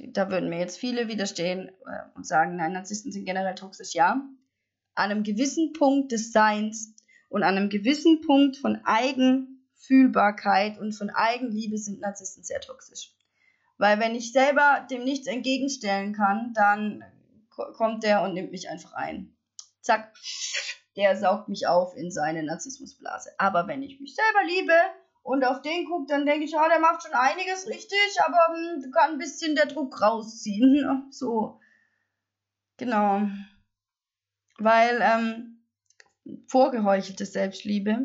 da 0.08 0.30
würden 0.30 0.50
mir 0.50 0.58
jetzt 0.58 0.78
viele 0.78 1.06
widerstehen 1.08 1.68
äh, 1.68 2.02
und 2.16 2.26
sagen, 2.26 2.56
nein, 2.56 2.72
Narzissten 2.72 3.12
sind 3.12 3.26
generell 3.26 3.54
toxisch. 3.54 3.94
Ja, 3.94 4.28
an 4.94 5.10
einem 5.10 5.22
gewissen 5.22 5.72
Punkt 5.72 6.12
des 6.12 6.32
Seins 6.32 6.94
und 7.28 7.42
an 7.44 7.56
einem 7.56 7.68
gewissen 7.68 8.20
Punkt 8.22 8.56
von 8.56 8.80
Eigenfühlbarkeit 8.84 10.78
und 10.78 10.92
von 10.92 11.10
Eigenliebe 11.10 11.78
sind 11.78 12.00
Narzissten 12.00 12.42
sehr 12.42 12.60
toxisch. 12.60 13.14
Weil 13.78 14.00
wenn 14.00 14.14
ich 14.14 14.32
selber 14.32 14.86
dem 14.90 15.04
nichts 15.04 15.26
entgegenstellen 15.26 16.12
kann, 16.12 16.52
dann 16.54 17.04
kommt 17.50 18.02
der 18.02 18.22
und 18.22 18.34
nimmt 18.34 18.50
mich 18.50 18.68
einfach 18.68 18.92
ein. 18.92 19.34
Zack, 19.80 20.12
der 20.96 21.16
saugt 21.16 21.48
mich 21.48 21.66
auf 21.66 21.96
in 21.96 22.10
seine 22.10 22.42
Narzissmusblase. 22.42 23.30
Aber 23.38 23.66
wenn 23.66 23.82
ich 23.82 24.00
mich 24.00 24.14
selber 24.14 24.46
liebe 24.46 24.74
und 25.22 25.44
auf 25.44 25.62
den 25.62 25.86
guckt, 25.86 26.10
dann 26.10 26.26
denke 26.26 26.44
ich, 26.44 26.52
ja, 26.52 26.68
der 26.68 26.80
macht 26.80 27.02
schon 27.02 27.14
einiges 27.14 27.68
richtig, 27.68 28.20
aber 28.24 28.54
hm, 28.54 28.90
kann 28.92 29.12
ein 29.12 29.18
bisschen 29.18 29.54
der 29.54 29.66
Druck 29.66 30.00
rausziehen. 30.00 31.08
So. 31.10 31.60
Genau. 32.76 33.28
Weil 34.58 35.00
ähm, 35.02 35.64
vorgeheuchelte 36.48 37.26
Selbstliebe, 37.26 37.98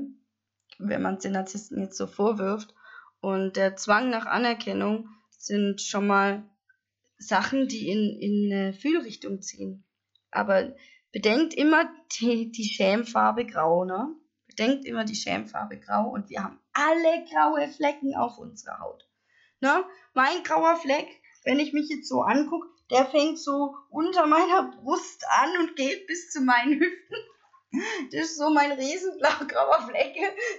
wenn 0.79 1.01
man 1.01 1.15
es 1.15 1.23
den 1.23 1.31
Narzissten 1.31 1.81
jetzt 1.81 1.97
so 1.97 2.07
vorwirft, 2.07 2.73
und 3.21 3.55
der 3.55 3.75
Zwang 3.75 4.11
nach 4.11 4.27
Anerkennung 4.27 5.09
sind 5.29 5.81
schon 5.81 6.05
mal 6.05 6.43
Sachen, 7.17 7.67
die 7.67 7.89
in, 7.89 8.19
in 8.19 8.53
eine 8.53 8.73
Fühlrichtung 8.73 9.41
ziehen. 9.41 9.83
Aber 10.29 10.75
bedenkt 11.15 11.53
immer 11.53 11.89
die, 12.19 12.51
die 12.51 12.65
Schämfarbe 12.65 13.45
grau, 13.45 13.85
ne? 13.85 14.13
Bedenkt 14.47 14.83
immer 14.83 15.05
die 15.05 15.15
Schämfarbe 15.15 15.79
grau 15.79 16.09
und 16.09 16.29
wir 16.29 16.43
haben 16.43 16.59
alle 16.73 17.23
graue 17.31 17.69
Flecken 17.69 18.13
auf 18.17 18.37
unserer 18.37 18.81
Haut. 18.81 19.07
Ne? 19.61 19.85
Mein 20.13 20.43
grauer 20.43 20.75
Fleck, 20.75 21.07
wenn 21.45 21.59
ich 21.59 21.71
mich 21.71 21.87
jetzt 21.87 22.09
so 22.09 22.21
angucke, 22.21 22.67
der 22.91 23.05
fängt 23.05 23.39
so 23.39 23.77
unter 23.89 24.27
meiner 24.27 24.73
Brust 24.75 25.23
an 25.29 25.61
und 25.61 25.77
geht 25.77 26.05
bis 26.05 26.31
zu 26.31 26.41
meinen 26.41 26.81
Hüften. 26.81 27.17
Das 28.11 28.31
ist 28.31 28.37
so 28.37 28.49
mein 28.49 28.73
riesenblau-grauer 28.73 29.87
Fleck. 29.87 30.15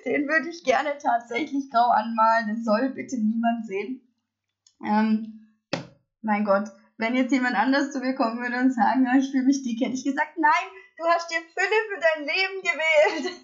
Den 0.06 0.26
würde 0.26 0.48
ich 0.48 0.64
gerne 0.64 0.96
tatsächlich 0.96 1.70
grau 1.70 1.90
anmalen. 1.90 2.46
Den 2.46 2.64
soll 2.64 2.90
bitte 2.94 3.16
niemand 3.18 3.66
sehen. 3.66 4.00
Ähm, 4.82 5.48
mein 6.22 6.44
Gott, 6.46 6.70
wenn 6.98 7.14
jetzt 7.14 7.32
jemand 7.32 7.56
anders 7.56 7.92
zu 7.92 8.00
mir 8.00 8.14
kommen 8.14 8.40
würde 8.40 8.58
und 8.58 8.72
sagen, 8.72 9.06
ich 9.18 9.30
fühle 9.30 9.44
mich 9.44 9.62
dick, 9.62 9.80
hätte 9.80 9.94
ich 9.94 10.04
gesagt, 10.04 10.38
nein, 10.38 10.68
du 10.96 11.04
hast 11.04 11.30
dir 11.30 11.40
Fülle 11.54 11.78
für 11.88 12.00
dein 12.00 12.24
Leben 12.24 12.62
gewählt. 12.62 13.40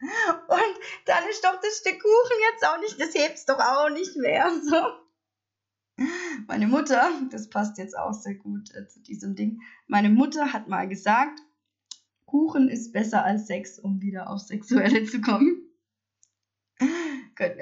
Und 0.48 0.78
dann 1.06 1.28
ist 1.28 1.44
doch 1.44 1.60
das 1.60 1.78
Stück 1.78 2.00
Kuchen 2.00 2.36
jetzt 2.52 2.64
auch 2.64 2.78
nicht, 2.78 3.00
das 3.00 3.14
hebst 3.14 3.48
doch 3.48 3.58
auch 3.58 3.90
nicht 3.90 4.16
mehr. 4.16 4.48
So. 4.62 6.06
Meine 6.46 6.68
Mutter, 6.68 7.10
das 7.30 7.50
passt 7.50 7.78
jetzt 7.78 7.98
auch 7.98 8.12
sehr 8.12 8.36
gut 8.36 8.72
äh, 8.74 8.86
zu 8.86 9.00
diesem 9.02 9.34
Ding. 9.34 9.60
Meine 9.88 10.08
Mutter 10.08 10.52
hat 10.52 10.68
mal 10.68 10.88
gesagt, 10.88 11.40
Kuchen 12.26 12.68
ist 12.68 12.92
besser 12.92 13.24
als 13.24 13.48
Sex, 13.48 13.80
um 13.80 14.00
wieder 14.00 14.30
aufs 14.30 14.46
Sexuelle 14.46 15.04
zu 15.04 15.20
kommen. 15.20 15.64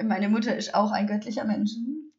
Meine 0.03 0.29
Mutter 0.29 0.55
ist 0.55 0.75
auch 0.75 0.91
ein 0.91 1.07
göttlicher 1.07 1.45
Mensch 1.45 1.71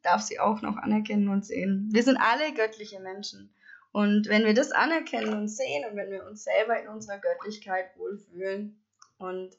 darf 0.03 0.23
sie 0.23 0.39
auch 0.41 0.63
noch 0.63 0.77
anerkennen 0.77 1.29
und 1.29 1.45
sehen. 1.45 1.89
Wir 1.93 2.03
sind 2.03 2.17
alle 2.19 2.53
göttliche 2.55 3.01
Menschen. 3.01 3.53
Und 3.93 4.29
wenn 4.29 4.45
wir 4.45 4.55
das 4.55 4.71
anerkennen 4.71 5.35
und 5.35 5.49
sehen 5.49 5.85
und 5.91 5.97
wenn 5.97 6.11
wir 6.11 6.27
uns 6.27 6.45
selber 6.45 6.81
in 6.81 6.89
unserer 6.89 7.19
Göttlichkeit 7.19 7.87
wohlfühlen 7.97 8.81
und 9.19 9.57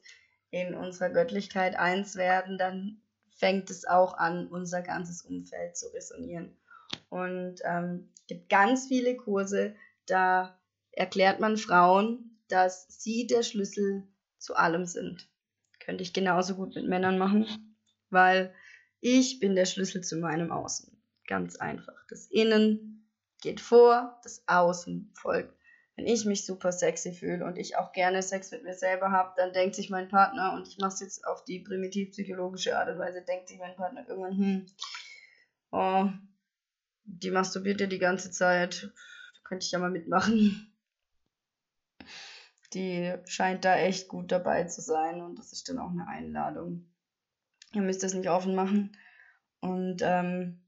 in 0.50 0.74
unserer 0.74 1.10
Göttlichkeit 1.10 1.76
eins 1.76 2.16
werden, 2.16 2.58
dann 2.58 3.00
fängt 3.36 3.70
es 3.70 3.86
auch 3.86 4.14
an, 4.14 4.48
unser 4.48 4.82
ganzes 4.82 5.22
Umfeld 5.22 5.76
zu 5.76 5.92
resonieren. 5.92 6.56
Und 7.08 7.56
ähm, 7.64 8.08
gibt 8.28 8.48
ganz 8.48 8.86
viele 8.86 9.16
Kurse, 9.16 9.74
da 10.06 10.58
erklärt 10.92 11.40
man 11.40 11.56
Frauen, 11.56 12.38
dass 12.48 12.86
sie 12.88 13.26
der 13.26 13.42
Schlüssel 13.42 14.04
zu 14.38 14.54
allem 14.54 14.86
sind. 14.86 15.28
Könnte 15.78 16.02
ich 16.02 16.12
genauso 16.12 16.54
gut 16.56 16.74
mit 16.74 16.86
Männern 16.86 17.18
machen, 17.18 17.76
weil 18.10 18.52
ich 19.00 19.40
bin 19.40 19.54
der 19.54 19.66
Schlüssel 19.66 20.02
zu 20.02 20.16
meinem 20.16 20.52
Außen. 20.52 20.96
Ganz 21.26 21.56
einfach. 21.56 21.94
Das 22.08 22.26
Innen 22.26 23.08
geht 23.40 23.60
vor, 23.60 24.20
das 24.22 24.42
Außen 24.46 25.12
folgt. 25.14 25.54
Wenn 25.96 26.06
ich 26.06 26.24
mich 26.24 26.46
super 26.46 26.72
sexy 26.72 27.12
fühle 27.12 27.44
und 27.44 27.58
ich 27.58 27.76
auch 27.76 27.92
gerne 27.92 28.22
Sex 28.22 28.50
mit 28.52 28.64
mir 28.64 28.74
selber 28.74 29.10
habe, 29.10 29.34
dann 29.36 29.52
denkt 29.52 29.74
sich 29.74 29.90
mein 29.90 30.08
Partner, 30.08 30.54
und 30.54 30.66
ich 30.66 30.78
mache 30.78 30.94
es 30.94 31.00
jetzt 31.00 31.26
auf 31.26 31.44
die 31.44 31.60
primitiv-psychologische 31.60 32.78
Art 32.78 32.88
und 32.88 32.98
Weise, 32.98 33.22
denkt 33.22 33.48
sich 33.48 33.58
mein 33.58 33.76
Partner 33.76 34.08
irgendwann, 34.08 34.38
hm, 34.38 34.66
oh, 35.72 36.08
die 37.04 37.30
masturbiert 37.30 37.80
ja 37.80 37.86
die 37.86 37.98
ganze 37.98 38.30
Zeit, 38.30 38.90
könnte 39.44 39.64
ich 39.64 39.72
ja 39.72 39.78
mal 39.78 39.90
mitmachen. 39.90 40.72
Die 42.72 43.12
scheint 43.26 43.64
da 43.64 43.76
echt 43.76 44.08
gut 44.08 44.30
dabei 44.30 44.64
zu 44.64 44.80
sein 44.80 45.20
und 45.20 45.38
das 45.38 45.52
ist 45.52 45.68
dann 45.68 45.80
auch 45.80 45.90
eine 45.90 46.06
Einladung. 46.06 46.88
Ihr 47.72 47.82
müsst 47.82 48.02
das 48.02 48.14
nicht 48.14 48.28
offen 48.28 48.54
machen. 48.54 48.96
Und 49.60 49.98
ähm, 50.02 50.60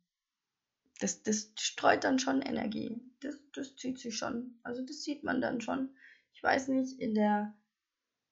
das, 1.00 1.22
das 1.22 1.52
streut 1.58 2.04
dann 2.04 2.18
schon 2.18 2.42
Energie. 2.42 3.00
Das, 3.20 3.36
das 3.54 3.76
zieht 3.76 3.98
sich 3.98 4.16
schon. 4.16 4.58
Also 4.62 4.84
das 4.84 5.02
sieht 5.02 5.24
man 5.24 5.40
dann 5.40 5.60
schon. 5.60 5.96
Ich 6.32 6.42
weiß 6.42 6.68
nicht, 6.68 7.00
in 7.00 7.14
der 7.14 7.54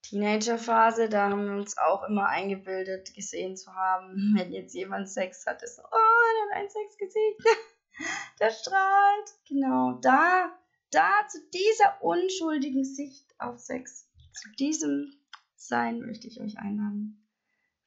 Teenagerphase, 0.03 1.09
da 1.09 1.31
haben 1.31 1.47
wir 1.47 1.57
uns 1.57 1.77
auch 1.77 2.05
immer 2.05 2.27
eingebildet, 2.29 3.12
gesehen 3.14 3.57
zu 3.57 3.75
haben, 3.75 4.35
wenn 4.37 4.53
jetzt 4.53 4.75
jemand 4.75 5.09
Sex 5.09 5.47
hat, 5.47 5.62
ist 5.62 5.77
so, 5.77 5.83
oh, 5.83 5.87
der 5.91 6.57
hat 6.57 6.62
ein 6.62 6.71
Sexgesicht. 6.71 7.41
der 8.41 8.51
strahlt. 8.51 9.31
Genau, 9.49 9.99
da, 10.01 10.57
da 10.91 11.11
zu 11.29 11.39
dieser 11.53 12.03
unschuldigen 12.03 12.85
Sicht 12.85 13.35
auf 13.39 13.59
Sex, 13.59 14.09
zu 14.33 14.49
diesem 14.59 15.12
Sein 15.57 16.01
möchte 16.01 16.29
ich 16.29 16.41
euch 16.41 16.59
einladen 16.59 17.20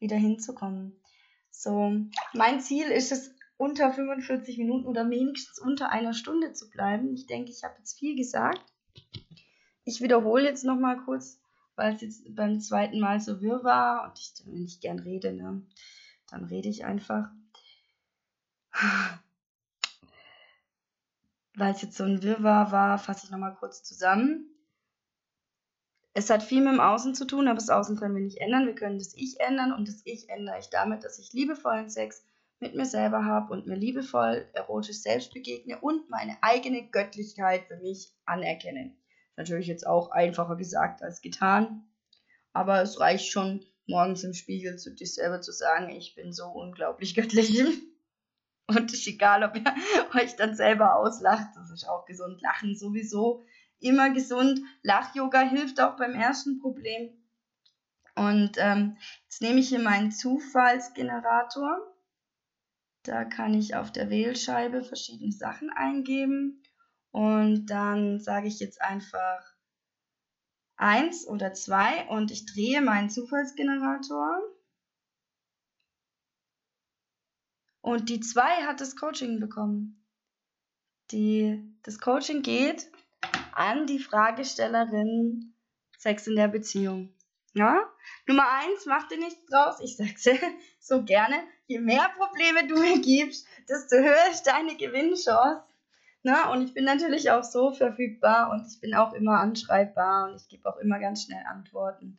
wieder 0.03 0.17
hinzukommen. 0.17 1.01
So, 1.49 1.91
mein 2.33 2.61
Ziel 2.61 2.87
ist 2.87 3.11
es, 3.11 3.33
unter 3.57 3.91
45 3.93 4.57
Minuten 4.57 4.85
oder 4.85 5.09
wenigstens 5.09 5.59
unter 5.59 5.89
einer 5.89 6.13
Stunde 6.13 6.53
zu 6.53 6.69
bleiben. 6.69 7.13
Ich 7.13 7.27
denke, 7.27 7.51
ich 7.51 7.63
habe 7.63 7.75
jetzt 7.77 7.97
viel 7.97 8.15
gesagt. 8.15 8.61
Ich 9.85 10.01
wiederhole 10.01 10.43
jetzt 10.43 10.65
nochmal 10.65 10.97
kurz, 10.97 11.39
weil 11.75 11.95
es 11.95 12.01
jetzt 12.01 12.35
beim 12.35 12.59
zweiten 12.59 12.99
Mal 12.99 13.19
so 13.19 13.41
wirr 13.41 13.63
war 13.63 14.05
und 14.05 14.19
ich, 14.19 14.33
wenn 14.45 14.65
ich 14.65 14.81
gern 14.81 14.99
rede, 14.99 15.33
ne, 15.33 15.61
dann 16.29 16.45
rede 16.45 16.69
ich 16.69 16.85
einfach. 16.85 17.29
Weil 21.55 21.73
es 21.73 21.81
jetzt 21.83 21.95
so 21.97 22.03
ein 22.03 22.23
Wirrwarr 22.23 22.71
war, 22.71 22.97
fasse 22.97 23.25
ich 23.25 23.31
nochmal 23.31 23.55
kurz 23.55 23.83
zusammen 23.83 24.52
es 26.13 26.29
hat 26.29 26.43
viel 26.43 26.61
mit 26.61 26.73
dem 26.73 26.79
Außen 26.79 27.15
zu 27.15 27.25
tun, 27.25 27.47
aber 27.47 27.55
das 27.55 27.69
Außen 27.69 27.97
können 27.97 28.15
wir 28.15 28.21
nicht 28.21 28.37
ändern. 28.37 28.67
Wir 28.67 28.75
können 28.75 28.99
das 28.99 29.13
Ich 29.15 29.39
ändern 29.39 29.73
und 29.73 29.87
das 29.87 30.01
Ich 30.05 30.29
ändere 30.29 30.59
ich 30.59 30.69
damit, 30.69 31.03
dass 31.03 31.17
ich 31.17 31.33
liebevollen 31.33 31.89
Sex 31.89 32.23
mit 32.59 32.75
mir 32.75 32.85
selber 32.85 33.25
habe 33.25 33.51
und 33.51 33.67
mir 33.67 33.75
liebevoll 33.75 34.47
erotisch 34.53 35.01
selbst 35.01 35.33
begegne 35.33 35.79
und 35.79 36.09
meine 36.09 36.37
eigene 36.41 36.87
Göttlichkeit 36.87 37.65
für 37.67 37.77
mich 37.77 38.13
anerkenne. 38.25 38.95
Natürlich 39.35 39.67
jetzt 39.67 39.87
auch 39.87 40.11
einfacher 40.11 40.55
gesagt 40.55 41.01
als 41.01 41.21
getan, 41.21 41.83
aber 42.53 42.81
es 42.81 42.99
reicht 42.99 43.31
schon, 43.31 43.65
morgens 43.87 44.23
im 44.23 44.33
Spiegel 44.33 44.77
zu 44.77 44.93
dir 44.93 45.07
selber 45.07 45.41
zu 45.41 45.51
sagen, 45.51 45.89
ich 45.89 46.15
bin 46.15 46.31
so 46.31 46.45
unglaublich 46.45 47.15
göttlich. 47.15 47.59
Und 48.67 48.91
es 48.91 48.99
ist 48.99 49.07
egal, 49.07 49.43
ob 49.43 49.55
ihr 49.55 49.65
euch 50.21 50.35
dann 50.35 50.55
selber 50.55 50.95
auslacht, 50.95 51.49
das 51.55 51.71
ist 51.71 51.89
auch 51.89 52.05
gesund. 52.05 52.41
Lachen 52.41 52.77
sowieso 52.77 53.43
immer 53.83 54.09
gesund. 54.11 54.61
Lach-Yoga 54.81 55.41
hilft 55.41 55.79
auch 55.79 55.95
beim 55.95 56.13
ersten 56.13 56.59
Problem. 56.59 57.11
Und 58.15 58.57
ähm, 58.57 58.97
jetzt 59.23 59.41
nehme 59.41 59.59
ich 59.59 59.69
hier 59.69 59.79
meinen 59.79 60.11
Zufallsgenerator. 60.11 61.93
Da 63.03 63.25
kann 63.25 63.53
ich 63.53 63.75
auf 63.75 63.91
der 63.91 64.09
Wählscheibe 64.09 64.83
verschiedene 64.83 65.31
Sachen 65.31 65.69
eingeben. 65.69 66.63
Und 67.11 67.67
dann 67.67 68.19
sage 68.19 68.47
ich 68.47 68.59
jetzt 68.59 68.81
einfach 68.81 69.53
1 70.77 71.27
oder 71.27 71.53
2 71.53 72.07
und 72.09 72.31
ich 72.31 72.45
drehe 72.45 72.81
meinen 72.81 73.09
Zufallsgenerator. 73.09 74.41
Und 77.81 78.09
die 78.09 78.21
2 78.21 78.65
hat 78.65 78.79
das 78.79 78.95
Coaching 78.95 79.39
bekommen. 79.39 80.05
Die, 81.11 81.61
das 81.83 81.99
Coaching 81.99 82.41
geht 82.41 82.89
an 83.55 83.85
die 83.85 83.99
Fragestellerin 83.99 85.53
Sex 85.97 86.27
in 86.27 86.35
der 86.35 86.49
Beziehung. 86.49 87.13
Ja? 87.53 87.81
Nummer 88.27 88.49
eins, 88.51 88.85
mach 88.85 89.07
dir 89.07 89.17
nichts 89.17 89.45
draus. 89.45 89.79
Ich 89.79 89.95
sag's 89.95 90.27
so 90.79 91.03
gerne. 91.03 91.35
Je 91.67 91.79
mehr 91.79 92.09
Probleme 92.17 92.67
du 92.67 92.79
mir 92.79 93.01
gibst, 93.01 93.47
desto 93.69 93.97
höher 93.97 94.31
ist 94.31 94.43
deine 94.43 94.75
Gewinnchance. 94.75 95.63
Na, 96.23 96.51
und 96.51 96.61
ich 96.61 96.73
bin 96.73 96.85
natürlich 96.85 97.31
auch 97.31 97.43
so 97.43 97.73
verfügbar 97.73 98.49
und 98.51 98.65
ich 98.67 98.79
bin 98.79 98.93
auch 98.95 99.13
immer 99.13 99.39
anschreibbar 99.39 100.29
und 100.29 100.35
ich 100.37 100.47
gebe 100.47 100.69
auch 100.69 100.77
immer 100.77 100.99
ganz 100.99 101.23
schnell 101.23 101.43
Antworten. 101.45 102.17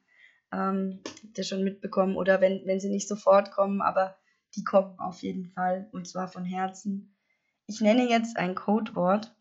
Ähm, 0.53 1.01
habt 1.23 1.39
ihr 1.39 1.45
schon 1.45 1.65
mitbekommen? 1.65 2.17
Oder 2.17 2.41
wenn, 2.41 2.67
wenn 2.67 2.81
sie 2.81 2.91
nicht 2.91 3.09
sofort 3.09 3.51
kommen, 3.51 3.81
aber 3.81 4.17
die 4.57 4.65
kommen 4.65 4.99
auf 4.99 5.23
jeden 5.23 5.51
Fall 5.53 5.89
und 5.93 6.07
zwar 6.07 6.29
von 6.29 6.45
Herzen. 6.45 7.17
Ich 7.67 7.81
nenne 7.81 8.09
jetzt 8.09 8.37
ein 8.37 8.55
Codewort. 8.55 9.35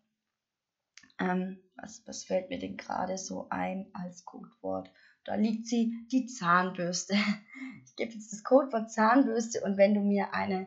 Ähm, 1.18 1.58
was, 1.76 2.02
was 2.06 2.24
fällt 2.24 2.50
mir 2.50 2.58
denn 2.58 2.76
gerade 2.76 3.18
so 3.18 3.46
ein 3.50 3.90
als 3.92 4.24
Codewort? 4.24 4.90
Da 5.24 5.34
liegt 5.36 5.66
sie, 5.66 6.06
die 6.12 6.26
Zahnbürste. 6.26 7.14
Ich 7.86 7.96
gebe 7.96 8.12
jetzt 8.12 8.32
das 8.32 8.42
Codewort 8.42 8.90
Zahnbürste 8.90 9.60
und 9.62 9.76
wenn 9.76 9.94
du 9.94 10.00
mir 10.00 10.34
eine 10.34 10.66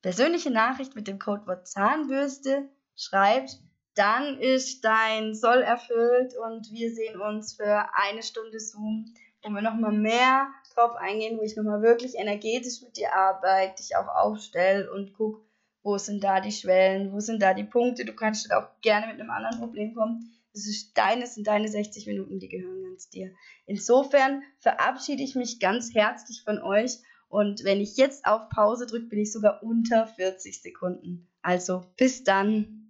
persönliche 0.00 0.50
Nachricht 0.50 0.96
mit 0.96 1.06
dem 1.06 1.18
Codewort 1.18 1.68
Zahnbürste 1.68 2.70
schreibst, 2.96 3.62
dann 3.94 4.38
ist 4.38 4.84
dein 4.84 5.34
Soll 5.34 5.62
erfüllt 5.62 6.34
und 6.36 6.72
wir 6.72 6.92
sehen 6.94 7.20
uns 7.20 7.54
für 7.54 7.88
eine 7.94 8.22
Stunde 8.22 8.60
Zoom, 8.60 9.14
wo 9.42 9.50
wir 9.50 9.62
nochmal 9.62 9.92
mehr 9.92 10.48
drauf 10.74 10.96
eingehen, 10.96 11.38
wo 11.38 11.42
ich 11.42 11.56
nochmal 11.56 11.82
wirklich 11.82 12.16
energetisch 12.16 12.82
mit 12.82 12.96
dir 12.96 13.14
arbeite, 13.14 13.76
dich 13.82 13.96
auch 13.96 14.08
aufstelle 14.08 14.90
und 14.90 15.12
guck, 15.12 15.44
wo 15.84 15.98
sind 15.98 16.24
da 16.24 16.40
die 16.40 16.50
Schwellen, 16.50 17.12
wo 17.12 17.20
sind 17.20 17.40
da 17.40 17.54
die 17.54 17.62
Punkte. 17.62 18.04
Du 18.04 18.14
kannst 18.14 18.52
auch 18.52 18.68
gerne 18.80 19.06
mit 19.06 19.20
einem 19.20 19.30
anderen 19.30 19.58
Problem 19.60 19.94
kommen. 19.94 20.32
Das 20.52 20.66
ist 20.66 20.96
deines 20.96 21.34
sind 21.34 21.46
deine 21.46 21.68
60 21.68 22.06
Minuten, 22.06 22.40
die 22.40 22.48
gehören 22.48 22.82
ganz 22.82 23.08
dir. 23.10 23.30
Insofern 23.66 24.42
verabschiede 24.58 25.22
ich 25.22 25.34
mich 25.34 25.60
ganz 25.60 25.94
herzlich 25.94 26.42
von 26.42 26.60
euch 26.60 26.98
und 27.28 27.64
wenn 27.64 27.80
ich 27.80 27.96
jetzt 27.96 28.26
auf 28.26 28.48
Pause 28.48 28.86
drücke, 28.86 29.06
bin 29.06 29.18
ich 29.18 29.32
sogar 29.32 29.62
unter 29.62 30.06
40 30.06 30.62
Sekunden. 30.62 31.28
Also 31.42 31.84
bis 31.96 32.24
dann. 32.24 32.83